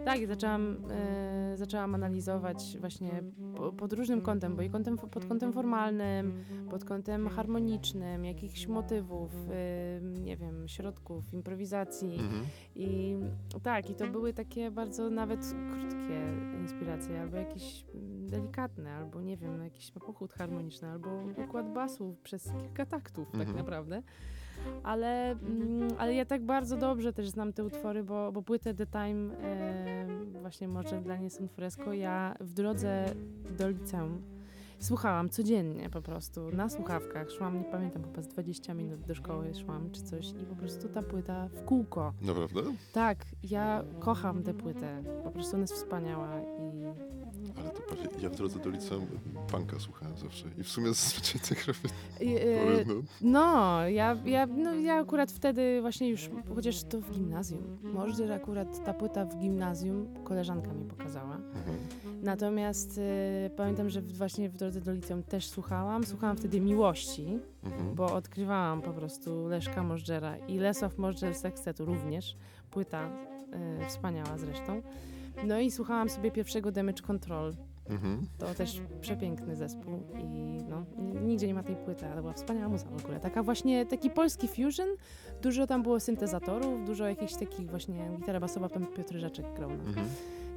[0.04, 0.76] Tak, zaczęłam,
[1.52, 3.22] y, zaczęłam analizować właśnie
[3.56, 9.30] po, pod różnym kątem, bo i kątem, pod kątem formalnym, pod kątem harmonicznym, jakichś motywów,
[10.02, 11.83] nie wiem, środków, improwizacji.
[12.18, 12.44] Mhm.
[12.76, 13.16] I
[13.62, 16.20] tak, i to były takie bardzo nawet krótkie
[16.60, 21.08] inspiracje, albo jakieś mm, delikatne, albo nie wiem, jakiś pochód harmoniczny, albo
[21.48, 23.56] układ basu przez kilka taktów tak Mhm.
[23.58, 24.02] naprawdę.
[24.82, 28.86] Ale, mm, ale ja tak bardzo dobrze też znam te utwory, bo, bo płytę The
[28.86, 30.06] Time, e,
[30.40, 33.04] właśnie może dla nie są fresco, ja w drodze
[33.58, 34.22] do liceum
[34.84, 37.30] słuchałam codziennie po prostu, na słuchawkach.
[37.30, 40.88] Szłam, nie pamiętam, chyba z 20 minut do szkoły szłam czy coś i po prostu
[40.88, 42.12] ta płyta w kółko.
[42.22, 42.60] Naprawdę?
[42.92, 45.02] Tak, ja kocham tę płytę.
[45.24, 46.84] Po prostu ona jest wspaniała i,
[47.60, 49.06] Ale to patrz, ja w drodze do liceum
[49.50, 51.66] punka słuchałem zawsze i w sumie zazwyczaj tych.
[52.20, 57.10] I, e, No, No, ja, ja, no, ja akurat wtedy właśnie już, chociaż to w
[57.10, 57.78] gimnazjum.
[57.82, 61.36] Może, że akurat ta płyta w gimnazjum koleżanka mi pokazała.
[61.36, 61.76] mhm.
[62.22, 62.98] Natomiast
[63.46, 66.04] e, pamiętam, że właśnie w drodze do liceum też słuchałam.
[66.04, 67.94] Słuchałam wtedy Miłości, Mhm.
[67.94, 72.36] bo odkrywałam po prostu Leszka Możdżera i Lesław Możdżer Sekstetu również.
[72.70, 73.08] Płyta
[73.80, 74.82] e, wspaniała zresztą.
[75.46, 77.54] No i słuchałam sobie pierwszego Damage Control.
[77.90, 78.26] Mhm.
[78.38, 80.24] To też przepiękny zespół i
[80.68, 80.84] no,
[81.24, 83.20] nigdzie nie ma tej płyty, ale była wspaniała muza w ogóle.
[83.20, 84.88] Taka właśnie, taki polski fusion,
[85.42, 89.74] dużo tam było syntezatorów, dużo jakichś takich właśnie, gitara basowa, tam Piotr Rzeczek grał na,
[89.84, 90.06] Mhm.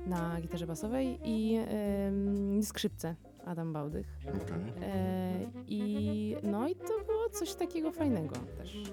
[0.07, 3.15] na gitarze basowej i em, skrzypce
[3.45, 4.17] Adam Bałdych.
[4.27, 4.73] Okej.
[4.89, 5.33] E,
[5.67, 8.83] I no i to było coś takiego fajnego też.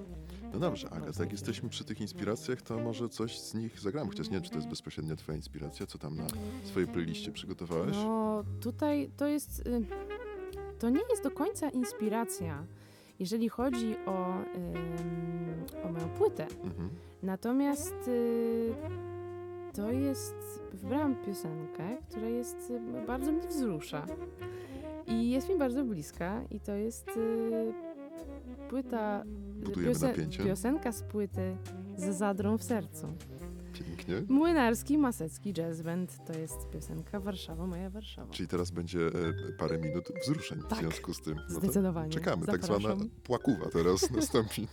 [0.55, 4.27] No dobrze, Aga, tak jesteśmy przy tych inspiracjach, to może coś z nich zagramy, chociaż
[4.27, 6.27] nie wiem, czy to jest bezpośrednio twoja inspiracja, co tam na
[6.65, 7.97] swojej playliście przygotowałeś?
[7.97, 9.87] No tutaj to jest, y,
[10.79, 12.67] to nie jest do końca inspiracja,
[13.19, 14.35] jeżeli chodzi o,
[15.85, 16.47] o moją płytę.
[16.65, 16.91] Mhm.
[17.23, 18.75] Natomiast y,
[19.73, 20.35] to jest,
[20.73, 24.07] wybrałam piosenkę, która jest, y, bardzo mnie wzrusza.
[25.07, 27.11] I jest mi bardzo bliska i to jest
[28.69, 29.25] płyta,
[29.65, 30.45] Budujemy napięcie.
[30.45, 31.57] piosenka z płyty
[31.97, 33.07] z zadrą w sercu.
[33.73, 34.23] Pięknie.
[34.29, 38.33] Młynarski Masecki Jazz Band to jest piosenka Warszawa, moja Warszawa.
[38.33, 39.13] Czyli teraz będzie e,
[39.59, 41.35] parę minut wzruszeń w Tak, związku z tym.
[41.51, 42.11] No Zdecydowanie.
[42.13, 43.11] czekamy, tak zwana Zapraszam.
[43.23, 44.69] płakuwa teraz nastąpi.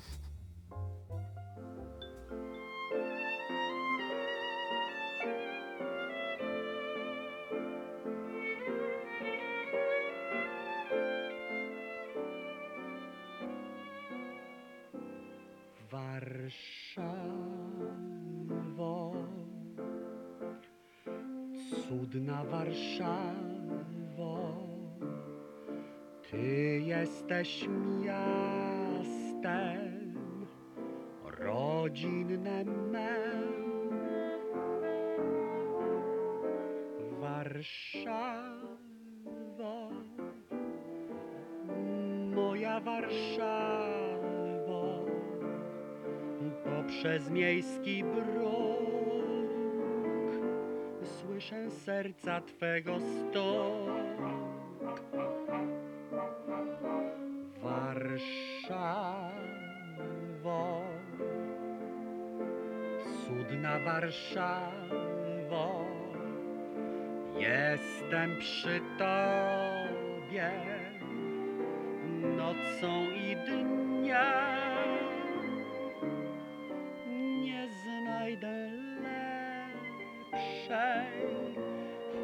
[27.32, 27.68] jesteś
[28.04, 29.42] miastem
[31.24, 33.52] rodzinnem mem.
[37.20, 38.70] Warszawo,
[42.36, 43.46] moja Warszawo,
[46.64, 48.72] poprzez miejski bruk
[51.04, 53.92] słyszę serca Twego stok.
[56.12, 56.51] Warszawo,
[63.03, 65.66] cudna Warszawo,
[67.38, 70.51] jestem przy Tobie.
[72.38, 74.91] Nocą i dniem.
[77.43, 78.72] Nie znajdę
[80.32, 81.55] lepszej,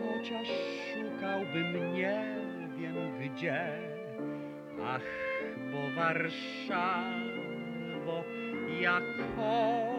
[0.01, 0.47] chociaż
[0.93, 2.36] szukałbym nie
[2.77, 3.79] wiem gdzie.
[4.85, 5.01] Ach,
[5.71, 7.43] bo Warszawo,
[8.81, 9.01] ja
[9.35, 9.96] kocham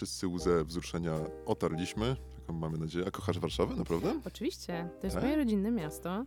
[0.00, 1.12] Wszyscy łzę wzruszenia
[1.46, 3.04] otarliśmy, taką mamy nadzieję.
[3.08, 4.20] A kochasz Warszawę, naprawdę?
[4.26, 5.24] Oczywiście, to jest Tak?
[5.24, 6.24] moje rodzinne miasto.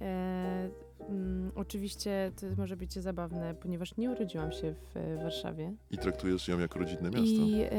[0.00, 0.70] E,
[1.08, 6.48] mm, oczywiście to może być zabawne, ponieważ nie urodziłam się w e, Warszawie I traktujesz
[6.48, 7.22] ją jako rodzinne miasto.
[7.24, 7.74] i e,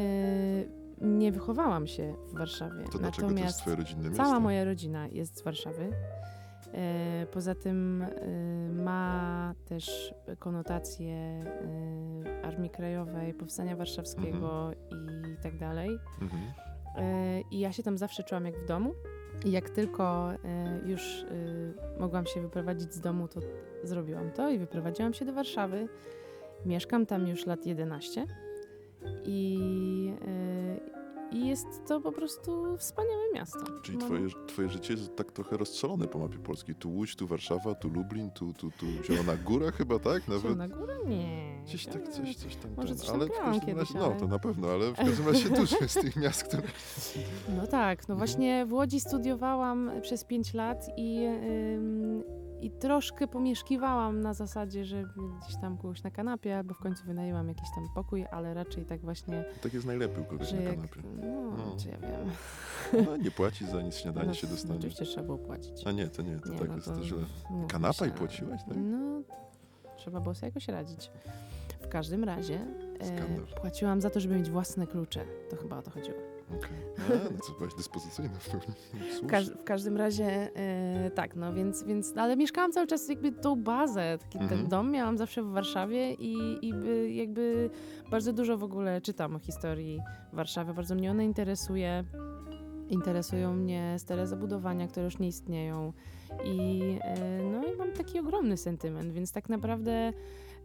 [1.02, 2.84] nie wychowałam się w Warszawie.
[2.92, 4.24] To dlaczego to jest Natomiast twoje rodzinne miasto?
[4.24, 5.92] cała moja rodzina jest z Warszawy.
[6.74, 8.10] E, poza tym e,
[8.84, 14.89] ma też konotacje e, Armii Krajowej, Powstania Warszawskiego i
[15.40, 16.00] tak dalej.
[16.22, 16.42] Mhm.
[16.96, 18.94] E, I ja się tam zawsze czułam jak w domu.
[19.46, 20.38] I jak tylko e,
[20.86, 23.40] już e, mogłam się wyprowadzić z domu, to
[23.84, 25.88] zrobiłam to i wyprowadziłam się do Warszawy.
[26.66, 28.26] Mieszkam tam już lat 11
[29.26, 30.14] i,
[31.32, 33.60] I jest to po prostu wspaniałe miasto.
[33.84, 36.76] Czyli Mam- twoje, twoje życie jest tak trochę rozstrzelone po mapie Polski.
[36.76, 40.28] Tu Łódź, tu Warszawa, tu Lublin, tu, tu, tu Zielona Góra chyba, tak?
[40.28, 40.98] Nawet Na górę?
[41.08, 41.62] Nie.
[41.66, 42.72] gdzieś tak, coś, coś tam.
[42.78, 43.30] Może coś ale w
[43.66, 46.44] kiedyś, razie, No, ale- to na pewno, ale w każdym razie dużo jest tych miast,
[46.44, 46.64] które...
[47.58, 52.24] No tak, no właśnie w Łodzi studiowałam przez 5 lat i, ym,
[52.62, 55.03] i troszkę pomieszkiwałam na zasadzie, że
[55.43, 59.01] gdzieś tam kogoś na kanapie, albo w końcu wynajęłam jakiś tam pokój, ale raczej tak
[59.01, 61.01] właśnie, Tak jest najlepiej u kogoś na jak, kanapie.
[61.22, 61.76] no, No.
[61.84, 62.30] czy ja wiem.
[63.05, 64.80] No, nie płaci za nic, śniadanie No, się no, dostanie.
[64.80, 65.88] Oczywiście trzeba było płacić.
[65.88, 66.93] A nie, to nie, to Nie, tak no jest to
[67.49, 68.78] mówmy Kanapa i płaciłaś, tak?
[68.78, 69.22] No,
[69.97, 71.12] trzeba było sobie jakoś radzić.
[71.82, 72.60] W każdym razie
[72.99, 75.26] e, płaciłam za to, żeby mieć własne klucze.
[75.49, 76.18] To chyba o to chodziło.
[76.58, 76.70] Okej.
[77.10, 78.66] A, no co, byłaś dyspozycyjna w pełni.
[79.24, 83.32] W, każ- w każdym razie e, tak, no więc, więc, ale mieszkałam cały czas jakby
[83.32, 84.60] tą bazę, taki Mhm.
[84.62, 87.70] ten dom miałam zawsze w Warszawie i, i by, jakby
[88.12, 90.00] bardzo dużo w ogóle czytam o historii
[90.34, 92.04] Warszawy, bardzo mnie ona interesuje.
[92.89, 95.93] Interesują mnie stare zabudowania, które już nie istnieją
[96.45, 100.14] i e, no i mam taki ogromny sentyment, więc tak naprawdę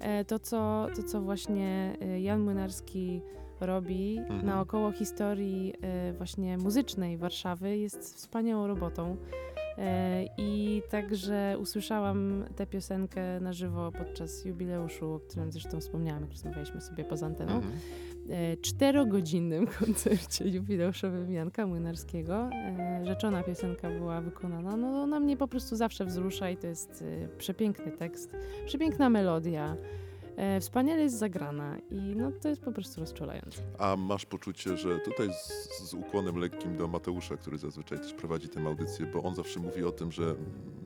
[0.01, 3.23] e, to, co, to, co właśnie e, Jan Młynarski
[3.67, 4.47] robi Mhm.
[4.47, 9.17] naokoło historii e, właśnie muzycznej Warszawy jest wspaniałą robotą.
[9.79, 16.31] E, I także usłyszałam tę piosenkę na żywo podczas jubileuszu, o którym zresztą wspomniałam, jak
[16.31, 17.53] rozmawialiśmy sobie poza anteną.
[17.53, 17.75] Mhm.
[18.31, 22.51] E, czterogodzinnym koncercie jubileuszowym Janka Młynarskiego.
[23.03, 24.77] Rzeczona piosenka była wykonana.
[24.77, 27.05] No ona mnie po prostu zawsze wzrusza i to jest
[27.39, 28.37] przepiękny tekst,
[28.67, 29.77] przepiękna melodia.
[30.37, 33.63] E, wspaniale jest zagrana i no to jest po prostu rozczulające.
[33.79, 38.49] A masz poczucie, że tutaj z, z ukłonem lekkim do Mateusza, który zazwyczaj też prowadzi
[38.49, 40.35] tę audycję, bo on zawsze mówi o tym, że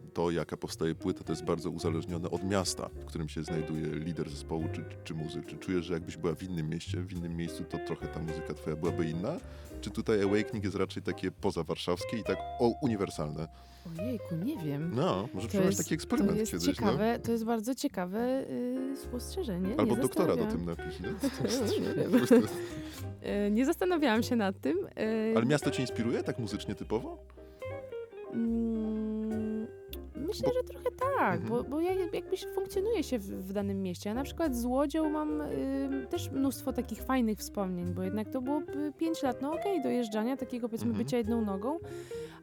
[0.09, 4.31] to, jaka powstaje płyta, to jest bardzo uzależnione od miasta, w którym się znajduje lider
[4.31, 5.47] zespołu czy, czy, muzyk.
[5.47, 8.55] Czy czujesz, że jakbyś była w innym mieście, w innym miejscu, to trochę ta muzyka
[8.55, 9.37] twoja byłaby inna?
[9.81, 13.49] Czy tutaj Awakening jest raczej takie pozawarszawskie i tak o, uniwersalne?
[14.01, 14.91] Ojejku, nie wiem.
[14.95, 19.69] No, może przeprowadzić taki eksperyment to jest kiedyś, ciekawe, to jest bardzo ciekawe y, spostrzeżenie.
[19.69, 19.75] no?
[19.79, 21.09] Albo nie doktora do tym napisz, nie?
[23.23, 24.79] E, nie zastanawiałam się nad tym.
[24.97, 27.19] e, Ale miasto cię inspiruje tak muzycznie typowo?
[28.35, 28.78] Mm,
[30.29, 31.49] Myślę, że trochę tak, Mhm.
[31.49, 34.09] bo, bo ja jakby się funkcjonuje się w, w danym mieście.
[34.11, 38.41] Ja na przykład z Łodzią mam y, też mnóstwo takich fajnych wspomnień, bo jednak to
[38.43, 38.63] było
[38.99, 41.05] 5 lat, no okej, dojeżdżania, takiego powiedzmy Mhm.
[41.05, 41.79] bycia jedną nogą,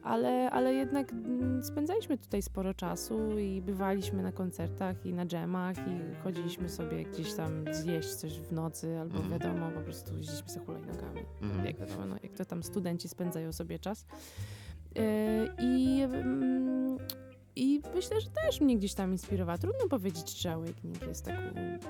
[0.02, 5.76] ale, ale jednak mm, spędzaliśmy tutaj sporo czasu i bywaliśmy na koncertach i na dżemach
[5.78, 9.32] i chodziliśmy sobie gdzieś tam zjeść coś w nocy, albo Mhm.
[9.32, 11.66] wiadomo, po prostu jeździliśmy sobie hulajnogami Mhm.
[11.66, 14.06] jak wiadomo, no, jak to tam studenci spędzają sobie czas.
[14.96, 15.02] E,
[15.62, 16.98] I, mm,
[17.56, 19.58] I myślę, że też mnie gdzieś tam inspirowała.
[19.58, 21.80] Trudno powiedzieć, czy Awakening jest taką mm,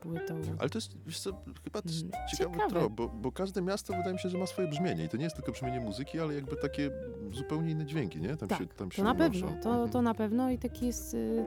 [0.00, 0.40] płytą.
[0.58, 1.30] Ale to jest, wiesz co,
[1.64, 2.70] chyba Mm, ciekawy ciekawe.
[2.70, 5.24] trop, bo, bo każde miasto wydaje mi się, że ma swoje brzmienie i to nie
[5.24, 6.90] jest tylko brzmienie muzyki, ale jakby takie
[7.32, 8.36] zupełnie inne dźwięki, nie?
[8.36, 9.62] Tam Tak, się, tam się To na pewno, unoszą.
[9.62, 9.90] to, Mhm.
[9.90, 11.46] to na pewno i taki jest, y,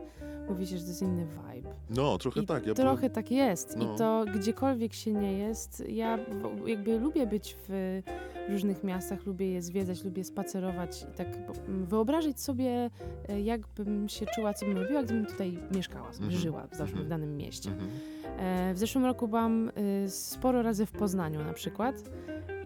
[0.49, 1.69] mówi się, że to jest inny vibe.
[1.89, 2.67] No, trochę I tak.
[2.67, 3.95] Ja trochę tak jest no.
[3.95, 6.19] i to gdziekolwiek się nie jest, ja
[6.65, 8.01] jakby lubię być w
[8.49, 12.89] różnych miastach, lubię je zwiedzać, lubię spacerować i tak po- m, wyobrazić sobie,
[13.29, 17.05] e, jakbym się czuła, co bym robiła, gdybym tutaj mieszkała, sobie Mhm, żyła, załóżmy mhm.
[17.05, 17.69] w danym mieście.
[17.71, 17.89] Mhm.
[18.37, 19.71] E, W zeszłym roku byłam
[20.05, 21.95] y, sporo razy w Poznaniu na przykład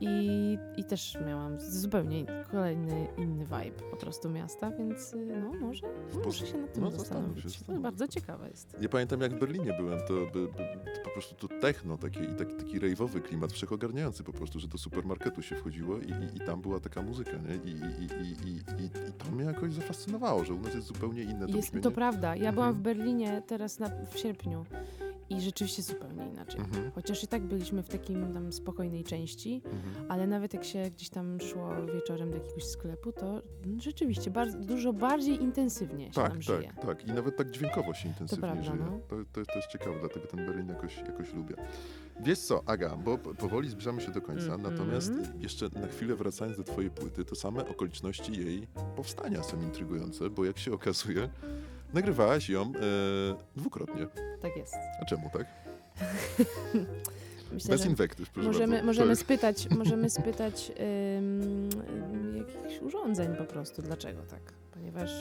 [0.01, 5.87] i, i też miałam zupełnie kolejny inny vibe po prostu miasta, więc y, no może
[6.13, 7.43] Poz- muszę się nad tym no, zastanowić.
[7.43, 7.81] się, zastanów.
[7.81, 8.77] bardzo ciekawe jest.
[8.81, 10.47] Ja pamiętam, jak w Berlinie byłem, to, by, by,
[10.95, 14.67] to po prostu to techno takie, i taki, taki rejwowy klimat, wszechogarniający po prostu, że
[14.67, 17.71] do supermarketu się wchodziło i, i, i tam była taka muzyka, nie?
[17.71, 21.47] I, i, i, i, i, to mnie jakoś zafascynowało, że u nas jest zupełnie inne
[21.47, 21.83] to Jest, brzmienie.
[21.83, 22.35] to prawda.
[22.35, 22.83] Ja byłam w Mhm.
[22.97, 24.65] Berlinie teraz na, w sierpniu
[25.30, 26.59] i rzeczywiście zupełnie inaczej.
[26.59, 30.11] Mhm, Chociaż i tak byliśmy w takim tam spokojnej części, mhm.
[30.11, 34.59] ale nawet jak się gdzieś tam szło wieczorem do jakiegoś sklepu, to mm, rzeczywiście bardzo,
[34.59, 36.73] dużo bardziej intensywnie się Tak, tam żyje.
[36.75, 37.07] tak, tak.
[37.07, 38.78] I nawet tak dźwiękowo się intensywnie prawda, żyje.
[38.78, 38.99] no.
[39.07, 41.55] To, to, to jest ciekawe, dlatego ten Berlin jakoś, jakoś lubię.
[42.19, 44.61] Wiesz co, Aga, bo po- powoli zbliżamy się do końca, Mhm.
[44.61, 50.30] natomiast jeszcze na chwilę wracając do twojej płyty, to same okoliczności jej powstania są intrygujące,
[50.30, 51.30] bo jak się okazuje,
[51.93, 52.71] nagrywałaś ją e,
[53.55, 54.07] dwukrotnie.
[54.41, 54.75] Tak jest.
[55.01, 55.45] A czemu tak?
[57.53, 58.85] Myślę, Bez inwektyw, proszę możemy, bardzo.
[58.85, 60.71] możemy jest- spytać, możemy spytać
[61.17, 61.69] ym,
[62.13, 63.81] ym, jakichś urządzeń po prostu.
[63.81, 64.53] Dlaczego tak?
[64.73, 65.11] Ponieważ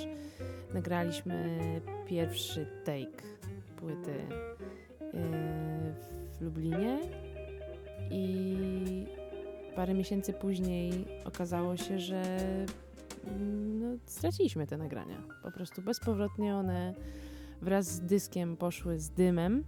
[0.74, 1.60] nagraliśmy
[2.08, 3.22] pierwszy take
[3.76, 4.14] płyty
[5.00, 5.10] yy,
[6.38, 6.98] w Lublinie
[8.10, 8.56] i
[9.76, 12.22] parę miesięcy później okazało się, że
[13.80, 15.22] no, straciliśmy te nagrania.
[15.42, 16.94] Po prostu bezpowrotnie one
[17.62, 19.64] wraz z dyskiem poszły z dymem.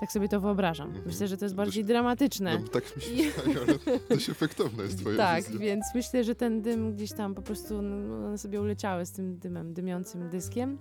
[0.00, 0.86] Tak sobie to wyobrażam.
[0.88, 1.06] Mhm.
[1.06, 2.58] Myślę, że to jest bardziej dramatyczne.
[2.58, 5.60] No, tak mi się wydaje, ale dość efektowna jest twoja Tak, wizja.
[5.60, 9.38] więc myślę, że ten dym gdzieś tam po prostu no, one sobie uleciały z tym
[9.38, 10.78] dymem, dymiącym dyskiem.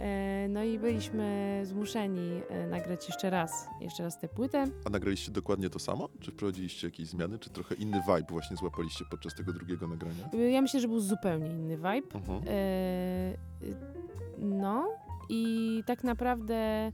[0.00, 4.64] E, No i byliśmy zmuszeni e, nagrać jeszcze raz, jeszcze raz tę płytę.
[4.84, 6.08] A nagraliście dokładnie to samo?
[6.20, 10.28] Czy wprowadziliście jakieś zmiany, czy trochę inny vibe właśnie złapaliście podczas tego drugiego nagrania?
[10.34, 12.14] E, Ja myślę, że był zupełnie inny vibe.
[12.18, 12.42] Mhm.
[14.38, 14.88] No
[15.28, 16.92] i tak naprawdę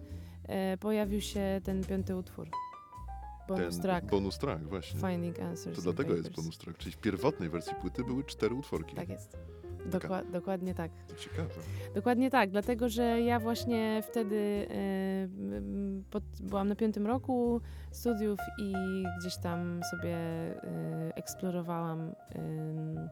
[0.81, 2.49] pojawił się ten piąty utwór.
[3.49, 4.07] Bonus Ten track.
[4.07, 5.01] bonus track, właśnie.
[5.01, 5.77] Finding Answers.
[5.77, 6.43] To dlatego jest Papers.
[6.45, 6.79] bonus track.
[6.79, 8.97] Czyli w pierwotnej wersji płyty były cztery utworki.
[8.97, 9.37] Tak jest.
[9.91, 10.91] Dokła- dokładnie tak.
[11.19, 11.49] Ciekawe.
[11.95, 17.61] Dokładnie tak, dlatego że ja właśnie wtedy m, pod, byłam na piątym roku
[17.91, 18.73] studiów i
[19.21, 23.09] gdzieś tam sobie e, eksplorowałam em,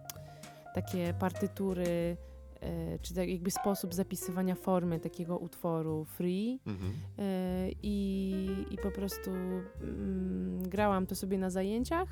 [0.75, 2.17] takie partytury,
[2.61, 6.61] e, czy tak jakby sposób zapisywania formy takiego utworu free.
[6.67, 6.93] Mhm.
[7.83, 12.09] I, I po prostu mm, grałam to sobie na zajęciach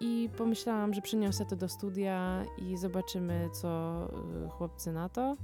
[0.00, 3.68] i pomyślałam, że przyniosę to do studia i zobaczymy, co
[4.44, 5.36] e, chłopcy na to.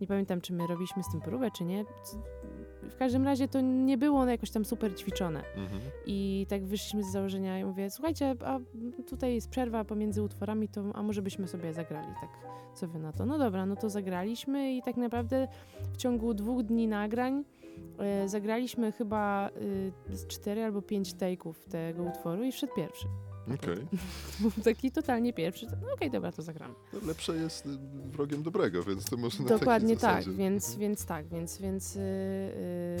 [0.00, 1.84] Nie pamiętam, czy my robiliśmy z tym próbę, czy nie.
[2.82, 5.42] W każdym razie to nie było ono jakoś tam super ćwiczone.
[5.56, 5.80] Mhm.
[6.06, 8.58] I tak wyszliśmy z założenia i mówię, słuchajcie, a
[9.06, 12.30] tutaj jest przerwa pomiędzy utworami, to a może byśmy sobie zagrali, tak,
[12.74, 13.26] co wy na to?
[13.26, 15.48] No dobra, no to zagraliśmy i tak naprawdę
[15.92, 17.44] w ciągu dwóch dni nagrań
[18.26, 19.50] zagraliśmy chyba
[20.10, 23.08] e, z cztery albo pięć take'ów tego utworu i wszedł pierwszy.
[23.54, 23.86] Okej.
[24.40, 25.66] Był taki totalnie pierwszy.
[25.82, 26.74] No okej, dobra, to zagramy.
[26.92, 27.68] No, Lepsze jest y,
[28.04, 32.02] wrogiem dobrego, więc to może na Dokładnie tak, więc, więc tak, więc, więc yy,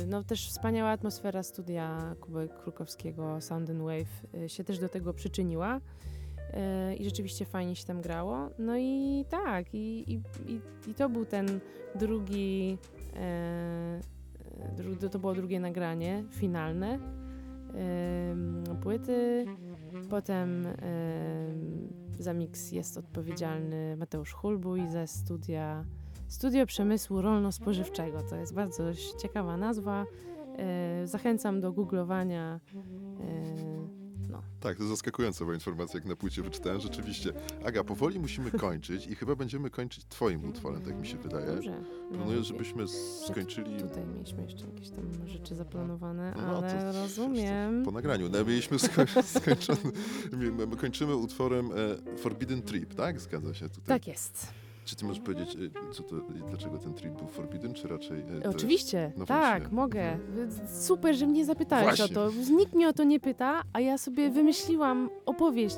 [0.06, 5.14] no też wspaniała atmosfera studia Kuby Krukowskiego Sound and Wave yy, się też do tego
[5.14, 5.80] przyczyniła
[6.88, 8.50] yy, i rzeczywiście fajnie się tam grało.
[8.58, 10.60] No i tak, i, i, i,
[10.90, 11.60] i to był ten
[11.94, 12.78] drugi,
[13.12, 14.17] dru,
[15.10, 16.98] to było drugie nagranie, finalne
[18.80, 19.46] płyty.
[20.10, 20.66] Potem
[22.18, 25.84] za miks jest odpowiedzialny Mateusz Hulbuj ze studia
[26.28, 28.22] Studio Przemysłu Rolno-Spożywczego.
[28.30, 28.82] To jest bardzo
[29.22, 30.06] ciekawa nazwa.
[31.00, 32.60] Yy, zachęcam do googlowania.
[34.60, 36.80] Tak, to zaskakująca informacja, jak na płycie wyczytałem.
[36.80, 37.32] Rzeczywiście.
[37.64, 41.46] Aga, powoli musimy kończyć i chyba będziemy kończyć twoim utworem, tak mi się wydaje.
[41.46, 41.84] Dobrze.
[42.12, 42.88] Planuję, żebyśmy
[43.26, 47.84] skończyli Tutaj mieliśmy jeszcze jakieś tam rzeczy zaplanowane, No, ale to- to rozumiem.
[47.84, 48.28] po nagraniu.
[48.28, 49.78] No, mieliśmy sko skończony,
[50.32, 51.70] my- my kończymy utworem
[52.14, 53.20] e, Forbidden Trip, tak?
[53.20, 53.86] Zgadza się tutaj.
[54.00, 54.46] Tak jest.
[54.88, 56.16] Czy ty możesz powiedzieć, e, co to,
[56.48, 58.20] dlaczego ten trip był Forbidden, czy raczej...
[58.44, 59.76] e, Oczywiście, no tak, właśnie.
[59.76, 60.18] mogę.
[60.80, 62.04] Super, że mnie zapytałeś Właśnie.
[62.04, 62.30] o to.
[62.56, 65.76] Nikt mnie o to nie pyta, a ja sobie wymyśliłam opowieść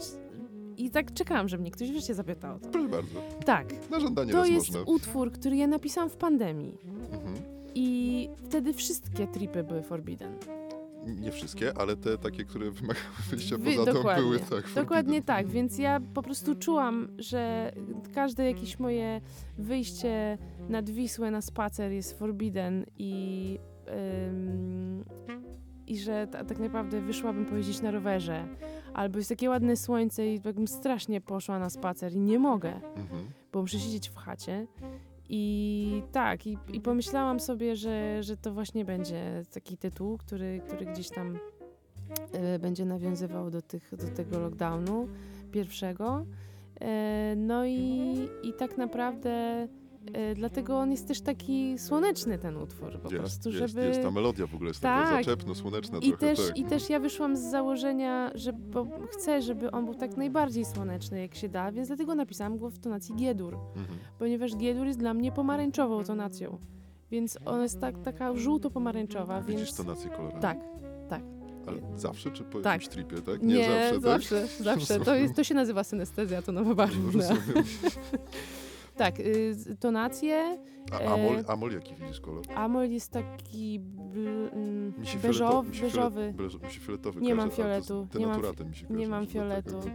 [0.77, 2.69] i tak czekałam, że mnie ktoś wreszcie zapytał o to.
[2.69, 3.21] Proszę bardzo.
[3.47, 4.93] Tak, Na żądanie to jest można.
[4.93, 6.79] utwór, który ja napisałam w pandemii
[7.13, 7.35] Mhm.
[7.75, 10.33] i wtedy wszystkie tripy były forbidden.
[11.07, 14.23] Nie wszystkie, ale te takie, które wymagały wyjścia Wy- poza dokładnie.
[14.23, 14.85] były tak Dokładnie
[15.15, 15.23] forbidden.
[15.23, 17.73] tak, więc ja po prostu czułam, że
[18.15, 19.21] każde jakieś moje
[19.59, 20.39] wyjście
[20.69, 23.59] nad Wisłę na spacer jest forbidden i,
[24.29, 25.05] ym,
[25.87, 28.49] i że ta, tak naprawdę wyszłabym pojeździć na rowerze.
[28.95, 32.73] Albo jest takie ładne słońce i tak bym strasznie poszła na spacer i nie mogę,
[32.97, 33.27] Mhm.
[33.53, 34.67] bo muszę siedzieć w chacie.
[35.33, 40.87] I tak, i, i pomyślałam sobie, że, że to właśnie będzie taki tytuł, który, który
[40.87, 41.39] gdzieś tam
[42.33, 45.09] e, będzie nawiązywał do, tych, do tego lockdownu
[45.53, 46.25] pierwszego.
[46.81, 49.69] E, no i, i tak naprawdę
[50.35, 53.87] dlatego on jest też taki słoneczny ten utwór po Jest, prostu, jest, żeby...
[53.87, 54.03] jest.
[54.03, 55.25] Ta melodia w ogóle jest taka Tak.
[55.25, 56.57] zaczepno, słoneczna I trochę, też, tak.
[56.59, 61.21] I też ja wyszłam z założenia, że bo chcę, żeby on był tak najbardziej słoneczny,
[61.21, 63.99] jak się da, więc dlatego napisałam go w tonacji G-dur, Mhm.
[64.19, 66.59] ponieważ G-dur jest dla mnie pomarańczową tonacją.
[67.11, 69.77] Więc ona jest tak, taka żółto-pomarańczowa, Widzisz więc...
[69.77, 70.43] tonację kolorami?
[70.43, 70.59] Tak,
[71.09, 71.23] tak.
[71.67, 72.73] Ale zawsze, czy po Tak.
[72.73, 73.43] jakimś tripie, tak?
[73.43, 74.65] Nie, zawsze, zawsze, tak?
[74.65, 75.01] zawsze.
[75.01, 77.13] To, jest, to się nazywa synestezja tonowo-barwna.
[77.13, 77.65] Rozumiem.
[79.01, 80.59] Tak, y, tonacje.
[80.93, 82.45] A E, amol, amol jaki widzisz kolor?
[82.55, 86.35] Amol jest taki bl, mm, Mi się beżow, mi się beżowy.
[86.37, 89.81] Fiolet, mi się fioletowy Nie mam fioletu, nie mam denaturatem mi się nie mam dlatego.
[89.81, 89.91] fioletu.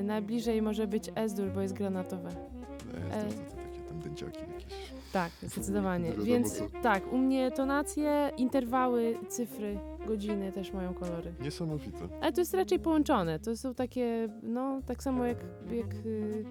[0.00, 2.28] Y, najbliżej może być Esdur, bo jest granatowe.
[2.28, 4.92] E, to, to, to takie tam dęciaki jakieś.
[5.16, 6.12] Tak, zdecydowanie.
[6.12, 11.34] Więc tak, u mnie tonacje, interwały, cyfry, godziny też mają kolory.
[11.40, 11.98] Niesamowite.
[12.20, 13.38] Ale to jest raczej połączone.
[13.38, 15.38] To są takie, no, tak samo jak,
[15.72, 16.44] jak y,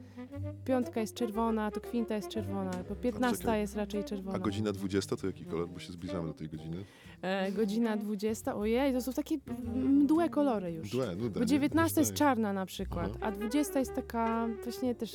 [0.65, 4.37] piątka jest czerwona, to kwinta jest czerwona, bo piętnasta jest raczej czerwona.
[4.37, 5.69] A godzina 20 to jaki kolor?
[5.69, 6.85] Bo się zbliżamy do tej godziny.
[7.21, 9.37] E, godzina 20, ojej, to są takie
[9.75, 10.91] mdłe kolory już.
[10.91, 11.33] Dłe, nuda.
[11.33, 11.45] Bo nie?
[11.45, 13.25] 19 jest czarna na przykład, Aha.
[13.25, 15.13] a 20 jest taka właśnie też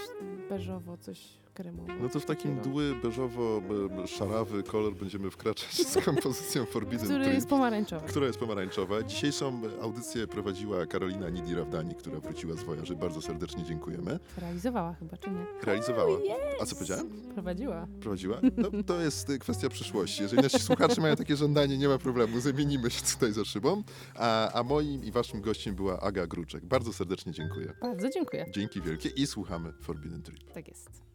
[0.48, 1.92] beżowo, coś kremowo.
[2.00, 7.34] No to w takim takiego, dły, beżowo-szarawy kolor będziemy wkraczać z kompozycją Forbidden Który Trip.
[7.34, 8.06] jest pomarańczowy.
[8.08, 9.02] która jest pomarańczowa.
[9.02, 12.96] Dzisiejszą audycję prowadziła Karolina Nidi-Rawdani, która wróciła z Wojaży.
[12.96, 14.18] Bardzo serdecznie dziękujemy.
[14.36, 15.46] Realizowała chyba, czy nie?
[15.62, 16.10] Realizowała.
[16.10, 16.62] Oh, yes!
[16.62, 17.08] A co powiedziałem?
[17.34, 17.86] Prowadziła.
[18.00, 18.40] Prowadziła?
[18.56, 20.22] No to jest y, kwestia przyszłości.
[20.22, 23.82] Jeżeli nasi słuchacze mają takie żądanie, nie ma problemu, zamienimy się tutaj za szybą.
[24.14, 26.64] A, a moim i waszym gościem była Aga Gruczek.
[26.66, 27.72] Bardzo serdecznie dziękuję.
[27.80, 28.46] Bardzo dziękuję.
[28.54, 30.52] Dzięki wielkie i słuchamy Forbidden Trip.
[30.52, 31.09] Tak jest.